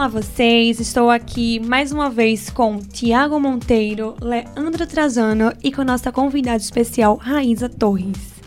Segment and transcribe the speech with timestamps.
[0.00, 6.10] Olá vocês, estou aqui mais uma vez com Tiago Monteiro, Leandro Trazano e com nossa
[6.10, 8.40] convidada especial Raíza Torres.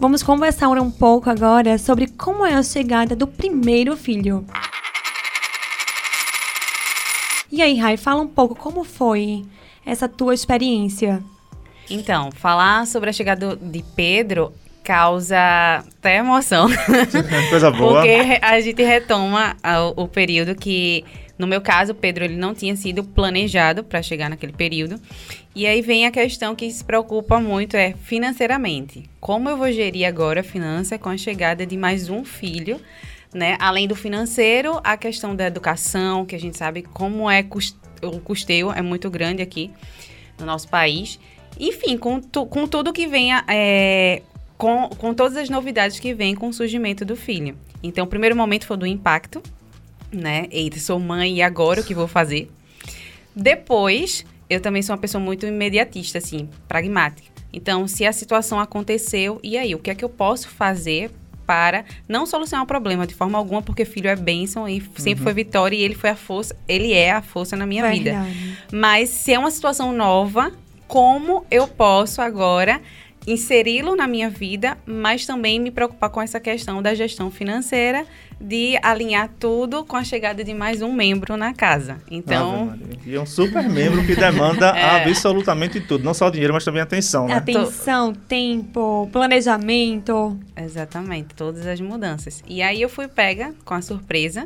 [0.00, 4.46] Vamos conversar um pouco agora sobre como é a chegada do primeiro filho.
[7.52, 9.44] E aí, Rai, fala um pouco como foi
[9.84, 11.22] essa tua experiência.
[11.90, 14.50] Então, falar sobre a chegada de Pedro
[14.86, 15.36] causa
[15.98, 16.68] até emoção.
[17.50, 17.94] Coisa boa.
[17.94, 19.56] Porque a gente retoma
[19.96, 21.04] o, período que,
[21.36, 25.00] no meu caso, Pedro ele não tinha sido planejado para chegar naquele período.
[25.56, 29.10] E aí vem a questão que se preocupa muito é financeiramente.
[29.20, 32.80] Como eu vou gerir agora a finança com a chegada de mais um filho?
[33.34, 33.56] Né?
[33.58, 37.44] Além do financeiro, a questão da educação, que a gente sabe como é
[38.02, 39.72] o custeio é muito grande aqui
[40.38, 41.18] no nosso país.
[41.58, 44.22] Enfim, com, tu, com tudo que venha é,
[44.56, 47.56] com, com todas as novidades que vêm com o surgimento do filho.
[47.82, 49.42] Então, o primeiro momento foi do impacto,
[50.12, 50.46] né?
[50.50, 52.50] Eita, sou mãe e agora o que vou fazer?
[53.34, 57.28] Depois, eu também sou uma pessoa muito imediatista, assim, pragmática.
[57.52, 59.74] Então, se a situação aconteceu, e aí?
[59.74, 61.10] O que é que eu posso fazer
[61.46, 65.24] para não solucionar o problema de forma alguma, porque filho é bênção e sempre uhum.
[65.24, 68.28] foi vitória e ele foi a força, ele é a força na minha Verdade.
[68.28, 68.58] vida.
[68.72, 70.52] Mas se é uma situação nova,
[70.88, 72.80] como eu posso agora
[73.26, 78.06] inseri-lo na minha vida, mas também me preocupar com essa questão da gestão financeira,
[78.40, 81.98] de alinhar tudo com a chegada de mais um membro na casa.
[82.10, 82.78] Então.
[83.04, 85.02] E é um super membro que demanda é.
[85.02, 87.26] absolutamente tudo, não só o dinheiro, mas também atenção.
[87.26, 87.34] Né?
[87.34, 90.38] Atenção, tempo, planejamento.
[90.56, 92.44] Exatamente, todas as mudanças.
[92.46, 94.44] E aí eu fui pega com a surpresa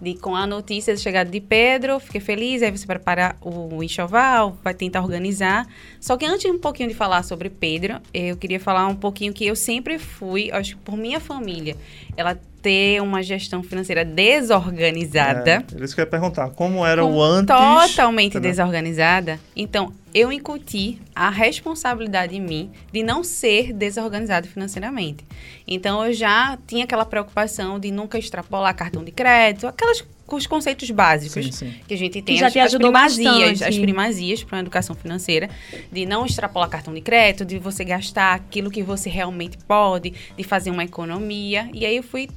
[0.00, 4.56] de, com a notícia da chegada de Pedro, fiquei feliz, aí você prepara o enxoval,
[4.62, 5.66] vai tentar organizar.
[6.00, 9.46] Só que antes um pouquinho de falar sobre Pedro, eu queria falar um pouquinho que
[9.46, 11.76] eu sempre fui, acho que por minha família,
[12.18, 15.64] ela ter uma gestão financeira desorganizada.
[15.72, 17.54] É, eles querem perguntar, como era o antes?
[17.54, 18.50] Totalmente entendeu?
[18.50, 19.38] desorganizada.
[19.54, 25.24] Então, eu incuti a responsabilidade em mim de não ser desorganizado financeiramente.
[25.64, 30.04] Então, eu já tinha aquela preocupação de nunca extrapolar cartão de crédito, aquelas
[30.36, 31.74] os conceitos básicos sim, sim.
[31.86, 33.64] que a gente tem, que já as, te as primazias, bastante.
[33.64, 35.48] as primazias para a educação financeira,
[35.90, 40.44] de não extrapolar cartão de crédito, de você gastar aquilo que você realmente pode, de
[40.44, 41.68] fazer uma economia.
[41.72, 42.28] E aí eu fui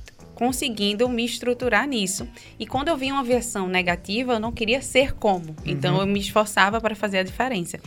[0.41, 2.27] conseguindo me estruturar nisso.
[2.57, 5.55] E quando eu vi uma versão negativa, eu não queria ser como.
[5.63, 6.01] Então uhum.
[6.01, 7.79] eu me esforçava para fazer a diferença.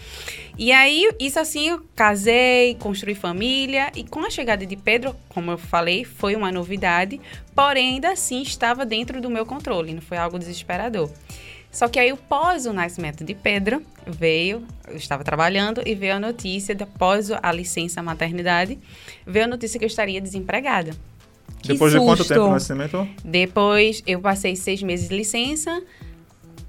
[0.57, 3.91] E aí, isso assim, eu casei, construí família.
[3.97, 7.21] E com a chegada de Pedro, como eu falei, foi uma novidade.
[7.57, 9.93] Porém, ainda assim, estava dentro do meu controle.
[9.93, 11.11] Não foi algo desesperador.
[11.73, 16.21] Só que aí, após o nascimento de Pedro, veio, eu estava trabalhando e veio a
[16.21, 18.79] notícia, após a licença maternidade,
[19.27, 20.93] veio a notícia que eu estaria desempregada.
[21.61, 22.03] Que Depois susto.
[22.03, 23.09] de quanto tempo o nascimento?
[23.25, 25.83] Depois eu passei seis meses de licença,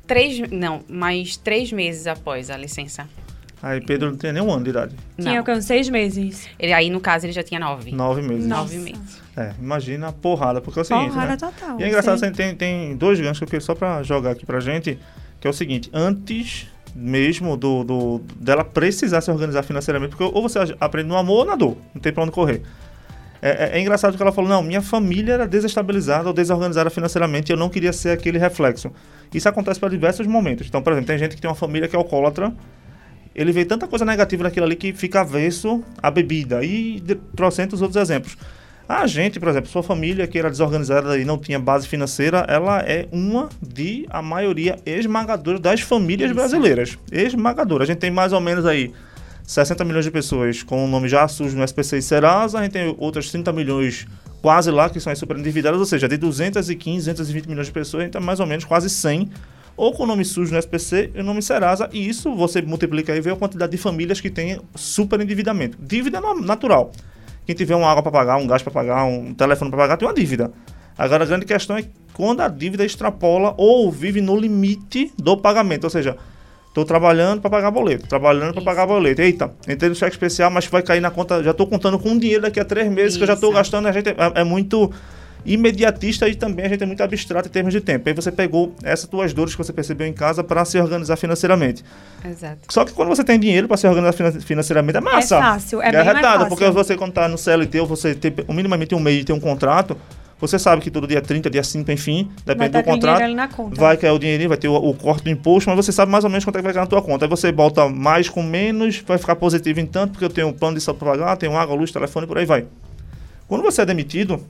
[0.07, 3.07] três, não, mais três meses após a licença.
[3.61, 4.95] Aí Pedro não tinha nem um ano de idade.
[5.19, 6.47] Tinha com seis meses.
[6.59, 7.91] Ele, aí, no caso, ele já tinha nove.
[7.91, 8.45] Nove meses.
[8.45, 9.21] Nove meses.
[9.35, 11.37] É, imagina a porrada, porque é o seguinte, Porrada né?
[11.37, 11.79] total.
[11.79, 14.45] E é engraçado, assim, tem, tem dois ganchos que eu queria só pra jogar aqui
[14.45, 14.99] pra gente,
[15.41, 20.41] que é o seguinte, antes mesmo do, do dela precisar se organizar financeiramente, porque ou
[20.41, 22.61] você aprende no amor ou na dor, não tem pra onde correr.
[23.41, 27.51] É, é, é, engraçado que ela falou: não, minha família era desestabilizada ou desorganizada financeiramente
[27.51, 28.91] e eu não queria ser aquele reflexo.
[29.33, 30.67] Isso acontece para diversos momentos.
[30.67, 32.53] Então, por exemplo, tem gente que tem uma família que é alcoólatra,
[33.35, 36.63] ele vê tanta coisa negativa naquilo ali que fica avesso à bebida.
[36.63, 37.03] E
[37.35, 38.37] trocentos outros exemplos.
[38.87, 42.81] A gente, por exemplo, sua família que era desorganizada e não tinha base financeira, ela
[42.81, 46.35] é uma de a maioria esmagadora das famílias Isso.
[46.35, 46.97] brasileiras.
[47.11, 47.83] Esmagadora.
[47.83, 48.93] A gente tem mais ou menos aí
[49.45, 52.71] 60 milhões de pessoas com o nome já sujo no SPC e Serasa, a gente
[52.71, 54.07] tem outras 30 milhões
[54.41, 58.01] quase lá que são as super endividadas, ou seja, de 215, 220 milhões de pessoas,
[58.01, 59.29] a gente tem mais ou menos quase 100
[59.77, 63.15] ou com o nome sujo no SPC e o nome Serasa, e isso você multiplica
[63.15, 65.77] e vê a quantidade de famílias que tem super endividamento.
[65.79, 66.91] Dívida natural.
[67.45, 70.07] Quem tiver uma água para pagar, um gás para pagar, um telefone para pagar, tem
[70.07, 70.51] uma dívida.
[70.97, 71.83] Agora a grande questão é
[72.13, 76.17] quando a dívida extrapola ou vive no limite do pagamento, ou seja,
[76.75, 79.21] Tô trabalhando para pagar boleto, trabalhando para pagar boleto.
[79.21, 81.41] Eita, entrei no cheque especial, mas vai cair na conta.
[81.41, 83.17] Já tô contando com dinheiro daqui a três meses Isso.
[83.17, 83.87] que eu já tô gastando.
[83.87, 84.91] A gente é, é, muito
[85.45, 88.09] imediatista e também a gente é muito abstrato em termos de tempo.
[88.09, 91.81] Aí você pegou essas tuas dores que você percebeu em casa para se organizar financeiramente.
[92.25, 92.59] Exato.
[92.67, 95.37] Só que quando você tem dinheiro para se organizar financeiramente é massa.
[95.37, 98.33] É fácil, é, é bem retado, porque você quando tá no CLT ou você tem
[98.49, 99.95] minimamente um mês e tem um contrato,
[100.39, 103.23] você sabe que todo dia 30, dia 5, enfim, depende do contrato.
[103.73, 106.25] Vai cair o dinheirinho, vai ter o, o, corte do imposto, mas você sabe mais
[106.25, 107.25] ou menos quanto é que vai cair na tua conta.
[107.25, 110.53] Aí você bota mais com menos, vai ficar positivo em tanto, porque eu tenho um
[110.53, 112.65] plano de saúde para pagar, tenho água, luz, telefone, por aí vai.
[113.47, 114.45] Quando você é demitido,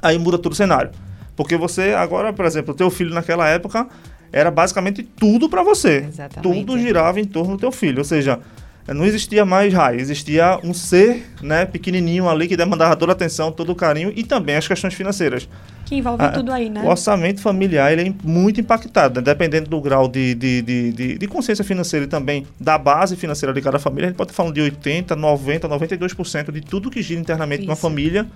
[0.00, 0.90] aí muda todo o cenário.
[1.36, 3.86] Porque você, agora, por exemplo, o teu filho naquela época
[4.32, 6.06] era basicamente tudo para você.
[6.08, 6.42] Exatamente.
[6.42, 7.98] Tudo girava em torno do teu filho.
[7.98, 8.40] Ou seja,
[8.92, 13.50] não existia mais raio, existia um ser né, pequenininho ali que demandava toda a atenção,
[13.50, 15.48] todo o carinho e também as questões financeiras.
[15.86, 16.82] Que envolve Ah, tudo aí, né?
[16.82, 19.24] O orçamento familiar ele é muito impactado, né?
[19.24, 23.54] dependendo do grau de, de, de, de, de consciência financeira e também da base financeira
[23.54, 24.06] de cada família.
[24.06, 27.72] A gente pode estar falando de 80%, 90%, 92% de tudo que gira internamente numa
[27.72, 27.82] Isso.
[27.82, 28.26] família,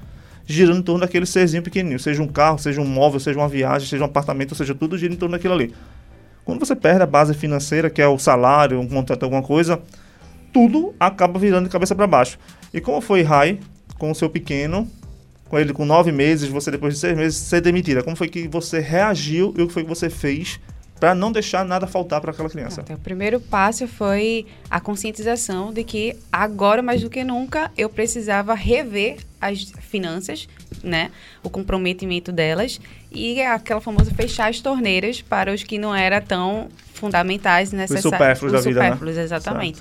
[0.47, 1.99] girando em torno daquele serzinho pequenininho.
[1.99, 4.97] Seja um carro, seja um móvel, seja uma viagem, seja um apartamento, ou seja, tudo
[4.97, 5.75] gira em torno daquilo ali.
[6.45, 9.79] Quando você perde a base financeira, que é o salário, um contrato, alguma coisa,
[10.59, 12.37] tudo acaba virando de cabeça para baixo.
[12.75, 13.61] E como foi Rai
[13.97, 14.91] com o seu pequeno,
[15.49, 18.03] com ele com nove meses, você depois de seis meses ser demitida?
[18.03, 20.59] Como foi que você reagiu e o que foi que você fez
[20.99, 22.81] para não deixar nada faltar para aquela criança?
[22.81, 27.89] Então, o primeiro passo foi a conscientização de que agora mais do que nunca eu
[27.89, 30.49] precisava rever as finanças,
[30.83, 32.81] né, o comprometimento delas
[33.13, 38.53] e aquela famosa fechar as torneiras para os que não era tão fundamentais necessários, supérfluos
[38.53, 39.23] da vida, né?
[39.23, 39.81] exatamente.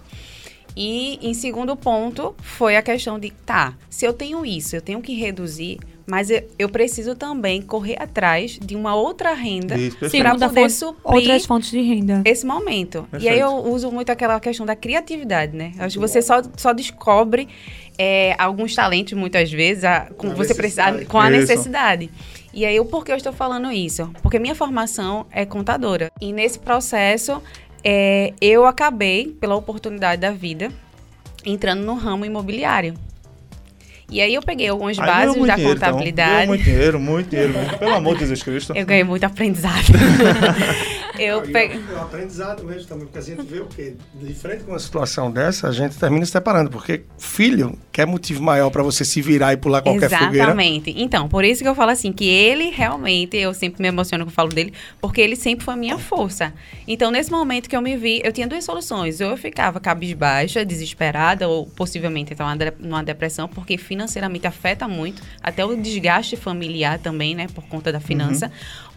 [0.80, 5.02] E em segundo ponto foi a questão de, tá, se eu tenho isso, eu tenho
[5.02, 9.76] que reduzir, mas eu, eu preciso também correr atrás de uma outra renda
[10.22, 12.22] para poder suprir outras fontes de renda.
[12.24, 13.08] esse momento.
[13.08, 13.34] E Perfeito.
[13.34, 15.72] aí eu uso muito aquela questão da criatividade, né?
[15.80, 17.48] Acho que você só, só descobre
[17.98, 20.54] é, alguns talentos, muitas vezes, a- com, A você
[21.10, 21.40] com a Isso.
[21.42, 22.12] necessidade.
[22.54, 24.10] E aí, o porquê eu estou falando isso?
[24.22, 26.10] Porque minha formação é contadora.
[26.22, 27.42] E nesse processo,
[27.84, 30.72] é, eu acabei, pela oportunidade da vida,
[31.46, 32.94] entrando no ramo imobiliário.
[34.10, 35.90] E aí eu peguei algumas Aí bases muito da dinheiro, então.
[35.92, 36.32] contabilidade.
[36.32, 37.54] Ganhou muito dinheiro, muito dinheiro.
[37.54, 37.78] mesmo.
[37.78, 38.74] Pelo amor de Jesus Cristo.
[38.76, 39.84] Eu ganhei muito aprendizado.
[41.20, 41.78] eu peguei.
[41.92, 43.96] É um aprendizado mesmo também, porque a gente vê o quê?
[44.16, 48.42] De frente com uma situação dessa, a gente termina se separando, porque filho quer motivo
[48.44, 50.36] maior para você se virar e pular qualquer fogueira.
[50.36, 50.94] Exatamente.
[50.98, 54.30] Então, por isso que eu falo assim, que ele realmente, eu sempre me emociono quando
[54.30, 56.54] eu falo dele, porque ele sempre foi a minha força.
[56.88, 59.20] Então, nesse momento que eu me vi, eu tinha duas soluções.
[59.20, 64.88] Ou eu ficava cabisbaixa, desesperada, ou possivelmente entrar numa de- numa depressão, porque financeiramente afeta
[64.88, 68.52] muito, até o desgaste familiar também, né, por conta da finança.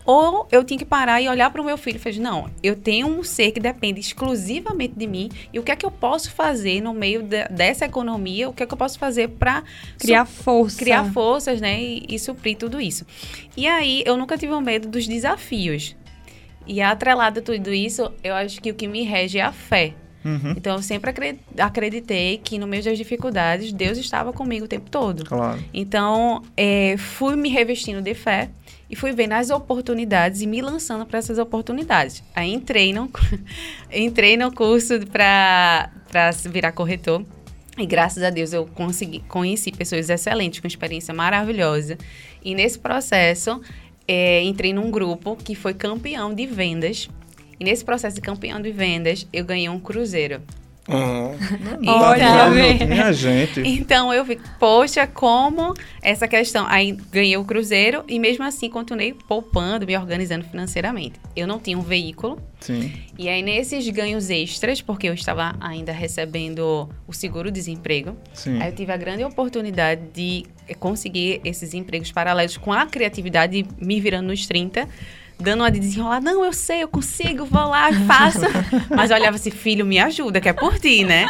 [0.05, 2.75] Ou eu tinha que parar e olhar para o meu filho e falar, não, eu
[2.77, 6.31] tenho um ser que depende exclusivamente de mim, e o que é que eu posso
[6.33, 9.63] fazer no meio de- dessa economia, o que é que eu posso fazer para
[9.99, 10.79] Criar força.
[10.79, 11.81] criar forças, né?
[11.81, 13.07] E, e suprir tudo isso.
[13.57, 15.97] E aí, eu nunca tive o medo dos desafios.
[16.67, 19.95] E atrelado a tudo isso, eu acho que o que me rege é a fé.
[20.25, 24.69] Uhum, Então, eu sempre acre- acreditei que no meio das dificuldades, Deus estava comigo o
[24.69, 25.25] tempo todo.
[25.25, 25.59] claro.
[25.73, 28.51] Então, é, fui me revestindo de fé
[28.91, 32.23] e fui vendo as oportunidades e me lançando para essas oportunidades.
[32.35, 33.09] Aí entrei no,
[33.93, 35.91] entrei no curso para
[36.51, 37.25] virar corretor.
[37.79, 41.97] E graças a Deus eu consegui, conheci pessoas excelentes, com experiência maravilhosa.
[42.45, 43.61] E nesse processo,
[44.07, 47.09] é, entrei num grupo que foi campeão de vendas.
[47.61, 50.41] E nesse processo de campeão de vendas, eu ganhei um cruzeiro.
[50.91, 51.37] Uhum.
[51.87, 52.79] Olha, vendo?
[52.79, 52.85] vê.
[52.85, 53.61] Minha gente.
[53.61, 55.73] Então eu vi, poxa, como
[56.03, 56.67] essa questão.
[56.67, 61.21] Aí ganhei o cruzeiro e mesmo assim continuei poupando, me organizando financeiramente.
[61.37, 62.41] Eu não tinha um veículo.
[62.61, 62.93] Sim.
[63.17, 68.17] E aí nesses ganhos extras, porque eu estava ainda recebendo o seguro-desemprego,
[68.61, 70.45] aí eu tive a grande oportunidade de
[70.79, 74.89] conseguir esses empregos paralelos com a criatividade, me virando nos 30.
[75.41, 78.41] Dando uma de desenrolar, não, eu sei, eu consigo, vou lá, faço.
[78.95, 81.27] Mas eu olhava assim, filho, me ajuda, que é por ti, né?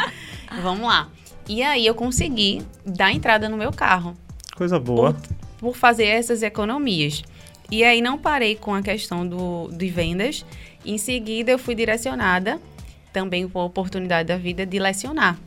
[0.61, 1.09] Vamos lá.
[1.47, 4.15] E aí eu consegui dar entrada no meu carro
[4.55, 5.15] Coisa boa.
[5.57, 7.23] por fazer essas economias.
[7.71, 10.45] E aí não parei com a questão do, de vendas.
[10.85, 12.59] Em seguida, eu fui direcionada,
[13.13, 15.39] também com a oportunidade da vida, de lecionar.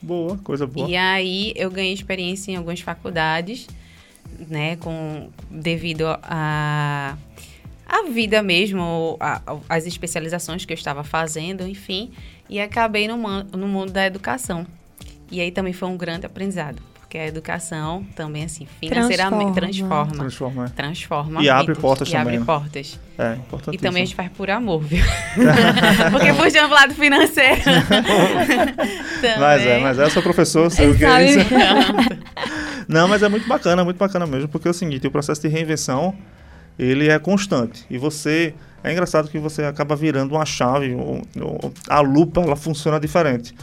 [0.00, 0.88] Boa, coisa boa.
[0.88, 3.66] E aí eu ganhei experiência em algumas faculdades,
[4.48, 7.16] né, com devido a
[7.92, 12.10] a vida mesmo, a- a- as especializações que eu estava fazendo, enfim,
[12.48, 14.66] e acabei no, no mundo da educação.
[15.30, 20.06] E aí também foi um grande aprendizado, porque a educação também assim, financeiramente Transforma.
[20.12, 20.18] transforma.
[20.18, 20.64] Transforma.
[20.64, 20.68] é.
[20.68, 22.44] Transforma E abre portas e também, abre né?
[22.44, 22.98] portas.
[23.18, 23.36] É,
[23.72, 25.04] E também a gente faz por amor, viu?
[26.10, 27.60] Porque puxando pro lado financeiro.
[29.38, 29.82] Mas é, também.
[29.82, 31.38] mas é, eu sou professor, sei o que é isso.
[32.88, 35.46] Não, mas é muito bacana, muito bacana mesmo, porque é o seguinte, o processo de
[35.48, 36.12] reinvenção,
[36.78, 37.84] ele é constante.
[37.90, 42.56] E você, é engraçado que você acaba virando uma chave, o- o- a lupa, ela
[42.56, 43.54] funciona diferente.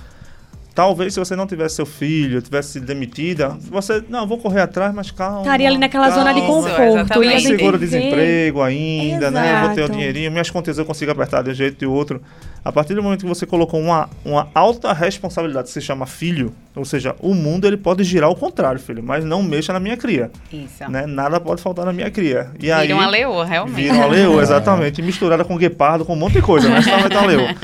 [0.76, 4.94] Talvez se você não tivesse seu filho, tivesse sido demitida, você, não, vou correr atrás,
[4.94, 5.42] mas calma.
[5.42, 6.20] Estaria ali naquela calma.
[6.22, 6.82] zona de Isso, conforto.
[6.82, 7.28] exatamente.
[7.32, 9.56] ia Eu seguro viver- desemprego ainda, né?
[9.58, 9.98] Eu vou ter o Exato.
[9.98, 12.22] dinheirinho, minhas contas eu consigo apertar de um jeito e de outro.
[12.64, 16.54] A partir do momento que você colocou uma, uma alta responsabilidade, que se chama filho,
[16.76, 19.96] ou seja, o mundo ele pode girar ao contrário, filho, mas não mexa na minha
[19.96, 20.90] cria, Isso.
[20.90, 21.06] né?
[21.06, 22.52] Nada pode faltar na minha cria.
[22.60, 23.76] E aí Vira uma leoa, realmente.
[23.76, 26.82] vira uma leoa, exatamente, misturada com guepardo, com um monte de coisa, né?
[26.82, 27.56] Senão vai dar uma leoa.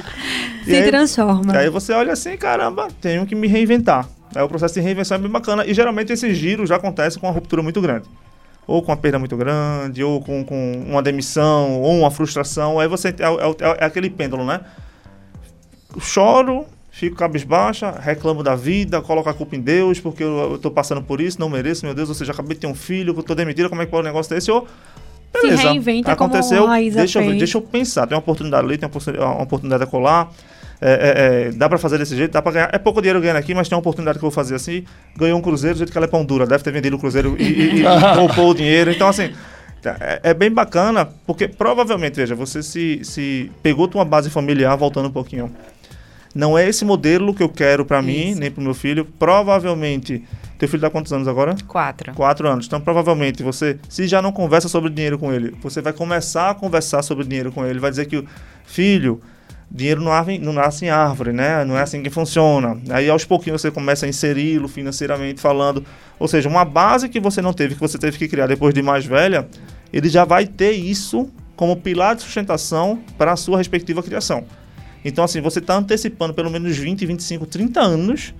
[0.65, 1.53] E Se aí- transforma.
[1.53, 4.07] e aí você olha assim, caramba, tenho que me reinventar.
[4.33, 5.63] Aí o processo de reinvenção é bem bacana.
[5.63, 8.07] E geralmente esse giro já acontece com uma ruptura muito grande.
[8.67, 12.79] Ou com uma perda muito grande, ou com, com uma demissão, ou uma frustração.
[12.79, 13.09] Aí você.
[13.09, 14.61] É, é o- é aquele pêndulo, né?
[15.99, 21.01] Choro, fico cabisbaixa, reclamo da vida, coloco a culpa em Deus, porque eu, tô passando
[21.01, 23.33] por isso, não mereço, meu Deus, ou seja, acabei de ter um filho, eu tô
[23.35, 24.51] demitida, como é que pode um negócio desse?
[24.51, 24.67] Ou,
[25.41, 28.77] Se reinventa como aconteceu, a Raíza deixa eu deixa eu pensar, tem uma oportunidade ali,
[28.77, 30.31] tem uma oportunidade a colar,
[30.81, 33.37] é, é, é, dá pra fazer desse jeito, dá pra ganhar, é pouco dinheiro ganhando
[33.37, 34.83] aqui, mas tem uma oportunidade que eu vou fazer assim,
[35.15, 37.35] ganhou um cruzeiro, do jeito que ela é pão dura, deve ter vendido o cruzeiro
[37.39, 37.83] e, e, e
[38.15, 39.31] poupou o dinheiro, então assim,
[39.99, 45.07] é, é bem bacana, porque provavelmente, veja, você se, se pegou tua base familiar, voltando
[45.07, 45.51] um pouquinho,
[46.33, 50.21] não é esse modelo que eu quero pra mim, nem pro meu filho, provavelmente,
[50.57, 51.55] teu filho tá quantos anos agora?
[51.65, 52.13] Quatro.
[52.13, 52.65] Quatro anos.
[52.65, 56.53] Então, provavelmente, você, se já não conversa sobre dinheiro com ele, você vai começar a
[56.53, 57.79] conversar sobre dinheiro com ele.
[57.79, 58.27] Vai dizer que, o
[58.65, 59.21] filho,
[59.75, 61.65] dinheiro não, ave- não nasce em árvore, né?
[61.65, 62.77] Não é assim que funciona.
[62.89, 65.83] Aí, aos pouquinhos, você começa a inseri-lo financeiramente falando.
[66.17, 68.81] Ou seja, uma base que você não teve, que você teve que criar depois de
[68.81, 69.47] mais velha,
[69.91, 74.45] ele já vai ter isso como pilar de sustentação para a sua respectiva criação.
[75.03, 78.33] Então, assim, você está antecipando pelo menos 20, 25, 30 anos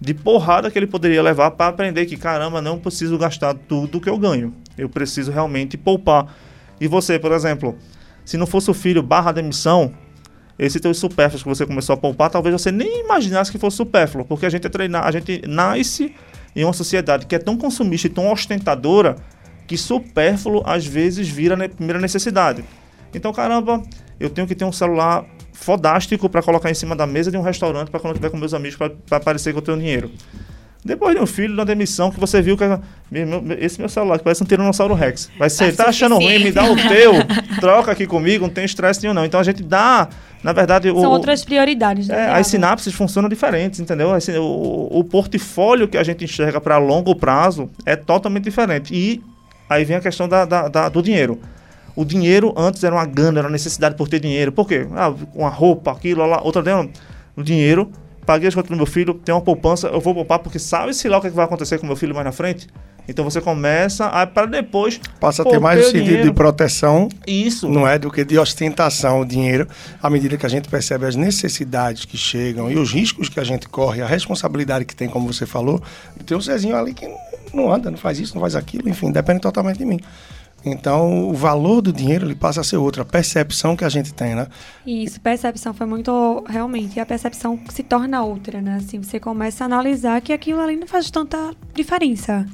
[0.00, 4.08] de porrada que ele poderia levar para aprender que, caramba, não preciso gastar tudo que
[4.08, 4.52] eu ganho.
[4.76, 6.34] Eu preciso realmente poupar.
[6.80, 7.76] E você, por exemplo,
[8.24, 9.92] se não fosse o filho barra demissão,
[10.66, 14.26] esse teu supérfluos que você começou a poupar, talvez você nem imaginasse que fosse supérfluo,
[14.26, 16.14] porque a gente é treinar, a gente nasce
[16.54, 19.16] em uma sociedade que é tão consumista e tão ostentadora
[19.66, 22.62] que supérfluo às vezes vira a primeira necessidade.
[23.14, 23.82] Então, caramba,
[24.18, 27.42] eu tenho que ter um celular fodástico para colocar em cima da mesa de um
[27.42, 28.76] restaurante para quando eu estiver com meus amigos
[29.08, 30.10] para parecer que eu tenho dinheiro.
[30.82, 32.64] Depois de um filho, de uma demissão, que você viu que
[33.58, 35.30] esse meu celular que parece um Tiranossauro Rex.
[35.38, 37.12] Vai ser, tá, achando ruim, me dá o teu,
[37.60, 39.24] troca aqui comigo, não tem estresse nenhum não.
[39.24, 40.08] Então a gente dá,
[40.42, 42.08] na verdade, o, São outras prioridades.
[42.08, 44.12] né, é, as sinapses funcionam diferentes, entendeu?
[44.14, 48.94] Assim, o, o portfólio que a gente enxerga para longo prazo é totalmente diferente.
[48.94, 49.22] E
[49.68, 51.38] aí vem a questão da, da- da- do dinheiro.
[51.94, 54.50] O dinheiro antes era uma gana, era uma necessidade por ter dinheiro.
[54.50, 54.86] Por quê?
[54.94, 56.88] Ah, uma roupa, aquilo, lá, outra deu.
[57.36, 57.90] O dinheiro,
[58.30, 61.18] paguei as contas do meu filho, tem uma poupança, eu vou poupar porque sabe-se lá
[61.18, 62.68] o que, é que vai acontecer com meu filho mais na frente.
[63.08, 65.00] Então você começa a, para depois.
[65.18, 66.28] Passa a ter mais o sentido dinheiro.
[66.28, 67.68] de proteção, Isso.
[67.68, 67.98] não é?
[67.98, 69.66] Do que de ostentação o dinheiro.
[70.00, 73.44] À medida que a gente percebe as necessidades que chegam e os riscos que a
[73.44, 75.82] gente corre, a responsabilidade que tem, como você falou,
[76.24, 77.12] ter um Zezinho ali que
[77.52, 79.98] não anda, não faz isso, não faz aquilo, enfim, depende totalmente de mim.
[80.64, 84.12] Então, o valor do dinheiro ele passa a ser outra, a percepção que a gente
[84.12, 84.46] tem, né?
[84.86, 86.44] Isso, percepção foi muito.
[86.48, 88.76] Realmente, e a percepção se torna outra, né?
[88.76, 92.46] Assim, você começa a analisar que aquilo ali não faz tanta diferença.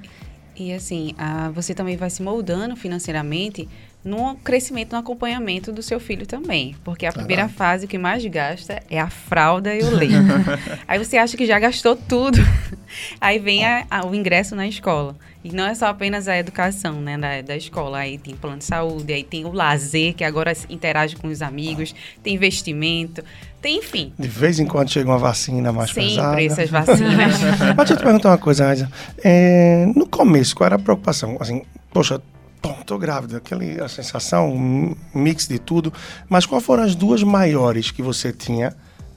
[0.59, 3.69] E assim, ah, você também vai se moldando financeiramente
[4.07, 6.77] no crescimento, no acompanhamento do seu filho também.
[6.85, 10.15] Porque a primeira fase que mais gasta é a fralda e o leite.
[10.87, 12.39] Aí você acha que já gastou tudo.
[13.21, 15.17] Aí vem a- a- o ingresso na escola.
[15.45, 17.99] E não é só apenas a educação né, da, da escola.
[17.99, 21.95] Aí tem plano de saúde, aí tem o lazer, que agora interage com os amigos,
[22.23, 23.23] tem investimento,
[23.63, 24.13] tem enfim.
[24.19, 26.31] De vez em quando chega uma vacina mais pesada.
[26.31, 27.15] Sempre essas vacinas.
[27.17, 28.91] Mas deixa eu te perguntar uma coisa, Aisa.
[29.23, 31.37] É, no começo, qual era a preocupação?
[31.39, 32.21] Assim, poxa,
[32.61, 35.93] tô, tô grávida, aquele, a sensação, um mix de tudo.
[36.29, 38.75] Mas qual foram as duas maiores que você tinha?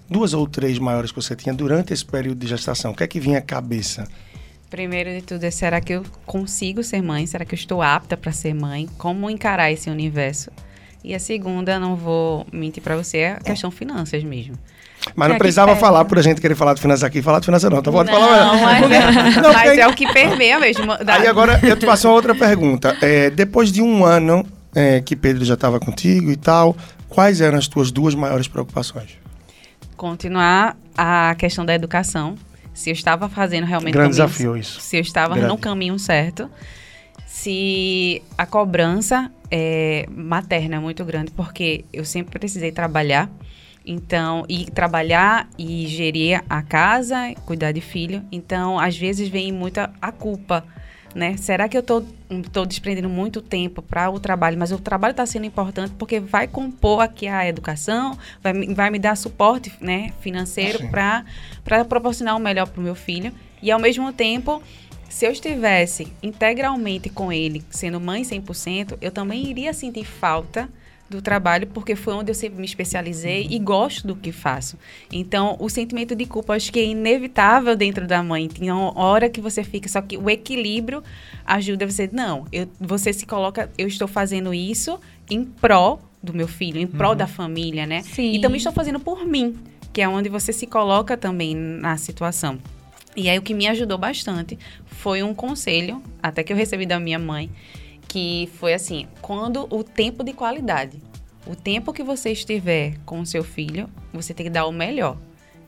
[0.09, 2.91] Duas ou três maiores que você tinha durante esse período de gestação?
[2.91, 4.07] O que é que vinha à cabeça?
[4.69, 7.25] Primeiro de tudo é será que eu consigo ser mãe?
[7.25, 8.87] Será que eu estou apta para ser mãe?
[8.97, 10.51] Como encarar esse universo?
[11.03, 14.55] E a segunda, não vou mentir para você, é a questão finanças mesmo.
[15.15, 17.45] Mas não é precisava falar por a gente querer falar de finanças aqui, falar de
[17.45, 17.79] finanças não.
[17.79, 18.55] Então pode não, falar.
[18.61, 18.99] mas, é,
[19.41, 20.91] Não, mas porque- é o que permeia mesmo.
[20.91, 22.97] Aí agora eu te faço uma outra pergunta.
[23.01, 26.75] É, depois de um ano é, que Pedro já estava contigo e tal,
[27.07, 29.11] quais eram as tuas duas maiores preocupações?
[29.95, 32.35] Continuar a questão da educação.
[32.73, 34.79] Se eu estava fazendo realmente Grande caminho- desafio isso.
[34.79, 35.49] Se eu estava Grande.
[35.49, 36.49] no caminho certo.
[37.25, 43.29] Se a cobrança é, materna é muito grande, porque eu sempre precisei trabalhar.
[43.85, 48.23] Então, e trabalhar e gerir a casa, cuidar de filho.
[48.31, 50.63] Então, às vezes vem muita a culpa
[51.15, 51.37] né?
[51.37, 52.03] Será que eu tô,
[52.51, 56.47] tô desprendendo muito tempo para o trabalho, mas o trabalho está sendo importante porque vai
[56.47, 62.67] compor aqui a educação, vai, vai me dar suporte, né, financeiro para proporcionar o melhor
[62.67, 63.31] para o meu filho.
[63.61, 64.61] E ao mesmo tempo,
[65.09, 70.69] se eu estivesse integralmente com ele, sendo mãe 100%, eu também iria sentir falta
[71.09, 74.77] do trabalho, porque foi onde eu sempre me especializei e gosto do que faço.
[75.11, 78.47] Então, o sentimento de culpa acho que é inevitável dentro da mãe.
[78.47, 81.03] Tem uma hora que você fica, só que o equilíbrio
[81.45, 82.09] ajuda você.
[82.11, 84.99] Não, eu, você se coloca, eu estou fazendo isso
[85.29, 87.15] em pró do meu filho, em pró uhum.
[87.15, 88.01] da família, né?
[88.03, 88.33] Sim.
[88.33, 89.57] E também estou fazendo por mim,
[89.91, 92.59] que é onde você se coloca também na situação.
[93.15, 96.99] E aí o que me ajudou bastante foi um conselho, até que eu recebi da
[96.99, 97.49] minha mãe,
[98.09, 101.01] que foi assim, quando o tempo de qualidade.
[101.47, 105.15] O tempo que você estiver com o seu filho, você tem que dar o melhor.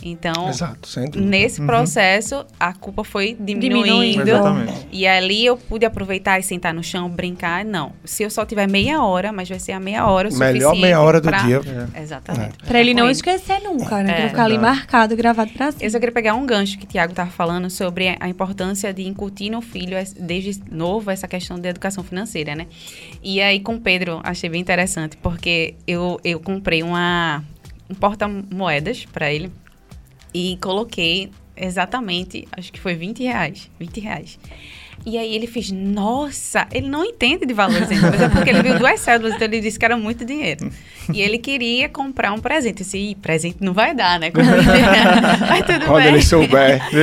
[0.04, 1.68] Então, Exato, nesse uhum.
[1.68, 4.24] processo, a culpa foi diminuindo.
[4.24, 7.64] diminuindo e ali eu pude aproveitar e sentar no chão, brincar.
[7.64, 10.76] Não, se eu só tiver meia hora, mas vai ser a meia hora o Melhor
[10.76, 11.40] meia hora do pra...
[11.40, 11.62] dia.
[11.96, 12.02] É.
[12.02, 12.56] Exatamente.
[12.64, 12.66] É.
[12.66, 14.12] Pra ele não esquecer nunca, né?
[14.12, 14.16] É.
[14.22, 15.84] Pra ficar ali marcado, gravado pra cima.
[15.84, 19.08] Eu só queria pegar um gancho que o Tiago estava falando sobre a importância de
[19.08, 22.68] incutir no filho, desde novo, essa questão da educação financeira, né?
[23.22, 27.44] E aí, com o Pedro, achei bem interessante, porque eu, eu comprei uma,
[27.90, 29.52] um porta-moedas para ele
[30.34, 33.70] e coloquei exatamente, acho que foi 20 reais.
[33.80, 34.40] 20 reais.
[35.06, 38.62] E aí ele fez, nossa, ele não entende de valores ainda, mas é porque ele
[38.62, 40.72] viu duas cédulas, então ele disse que era muito dinheiro.
[41.12, 42.82] E ele queria comprar um presente.
[42.82, 44.32] Eu disse, presente não vai dar, né?
[45.50, 46.14] mas tudo Quando bem.
[46.14, 46.82] ele souber.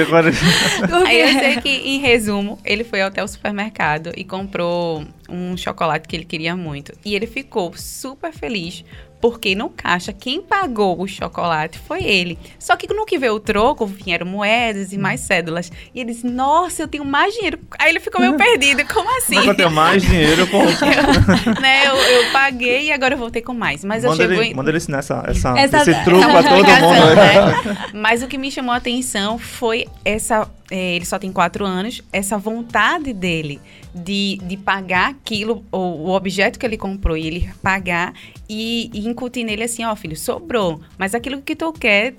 [1.07, 6.09] aí eu sei que, em resumo, ele foi até o supermercado e comprou um chocolate
[6.09, 6.93] que ele queria muito.
[7.05, 8.85] E ele ficou super feliz
[9.21, 12.39] porque no caixa quem pagou o chocolate foi ele.
[12.59, 15.71] Só que no que veio o troco, vieram moedas e mais cédulas.
[15.95, 17.59] E ele disse: Nossa, eu tenho mais dinheiro.
[17.79, 18.85] Aí ele ficou meio perdido.
[18.93, 19.35] Como assim?
[19.35, 20.59] Mas eu tenho mais dinheiro, pô.
[20.59, 23.85] eu, né, eu, eu, paguei e agora eu voltei com mais.
[23.85, 24.55] Mas manda eu chego ele, em...
[24.55, 27.15] Manda ele ensinar essa, essa, essa, esse truque pra todo mundo.
[27.17, 27.89] Né?
[27.95, 30.49] Mas o que me chamou a atenção foi essa.
[30.71, 33.59] É, ele só tem quatro anos, essa vontade dele
[33.95, 38.13] de, de pagar aquilo, o objeto que ele comprou, e ele pagar
[38.49, 40.81] e, e incutir nele assim, ó, oh, filho, sobrou.
[40.99, 42.15] Mas aquilo que tu quer,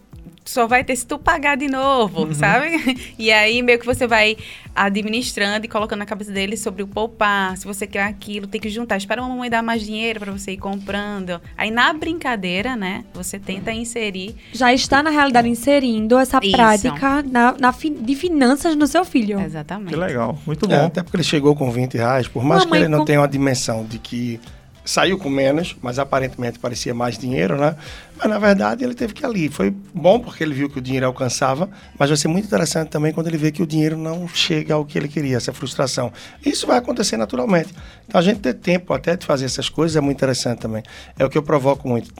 [0.49, 2.33] só vai ter se tu pagar de novo, uhum.
[2.33, 2.69] sabe?
[3.19, 4.35] E aí meio que você vai
[4.75, 8.69] administrando e colocando na cabeça dele sobre o poupar, se você quer aquilo, tem que
[8.69, 11.39] juntar, espera a mamãe dar mais dinheiro para você ir comprando.
[11.57, 14.35] Aí na brincadeira, né, você tenta inserir.
[14.53, 16.55] Já está na realidade inserindo essa Isso.
[16.55, 19.39] prática na, na fi, de finanças no seu filho.
[19.39, 19.89] Exatamente.
[19.89, 20.75] Que legal, muito é, bom.
[20.75, 23.05] É, até porque ele chegou com 20 reais, por mais mamãe que ele não com...
[23.05, 24.39] tenha uma dimensão de que
[24.83, 27.75] saiu com menos, mas aparentemente parecia mais dinheiro, né?
[28.17, 29.49] Mas na verdade ele teve que ir ali.
[29.49, 33.13] Foi bom porque ele viu que o dinheiro alcançava, mas vai ser muito interessante também
[33.13, 36.11] quando ele vê que o dinheiro não chega ao que ele queria, essa frustração.
[36.45, 37.73] Isso vai acontecer naturalmente.
[38.07, 40.83] Então a gente ter tempo até de fazer essas coisas é muito interessante também.
[41.17, 42.13] É o que eu provoco muito.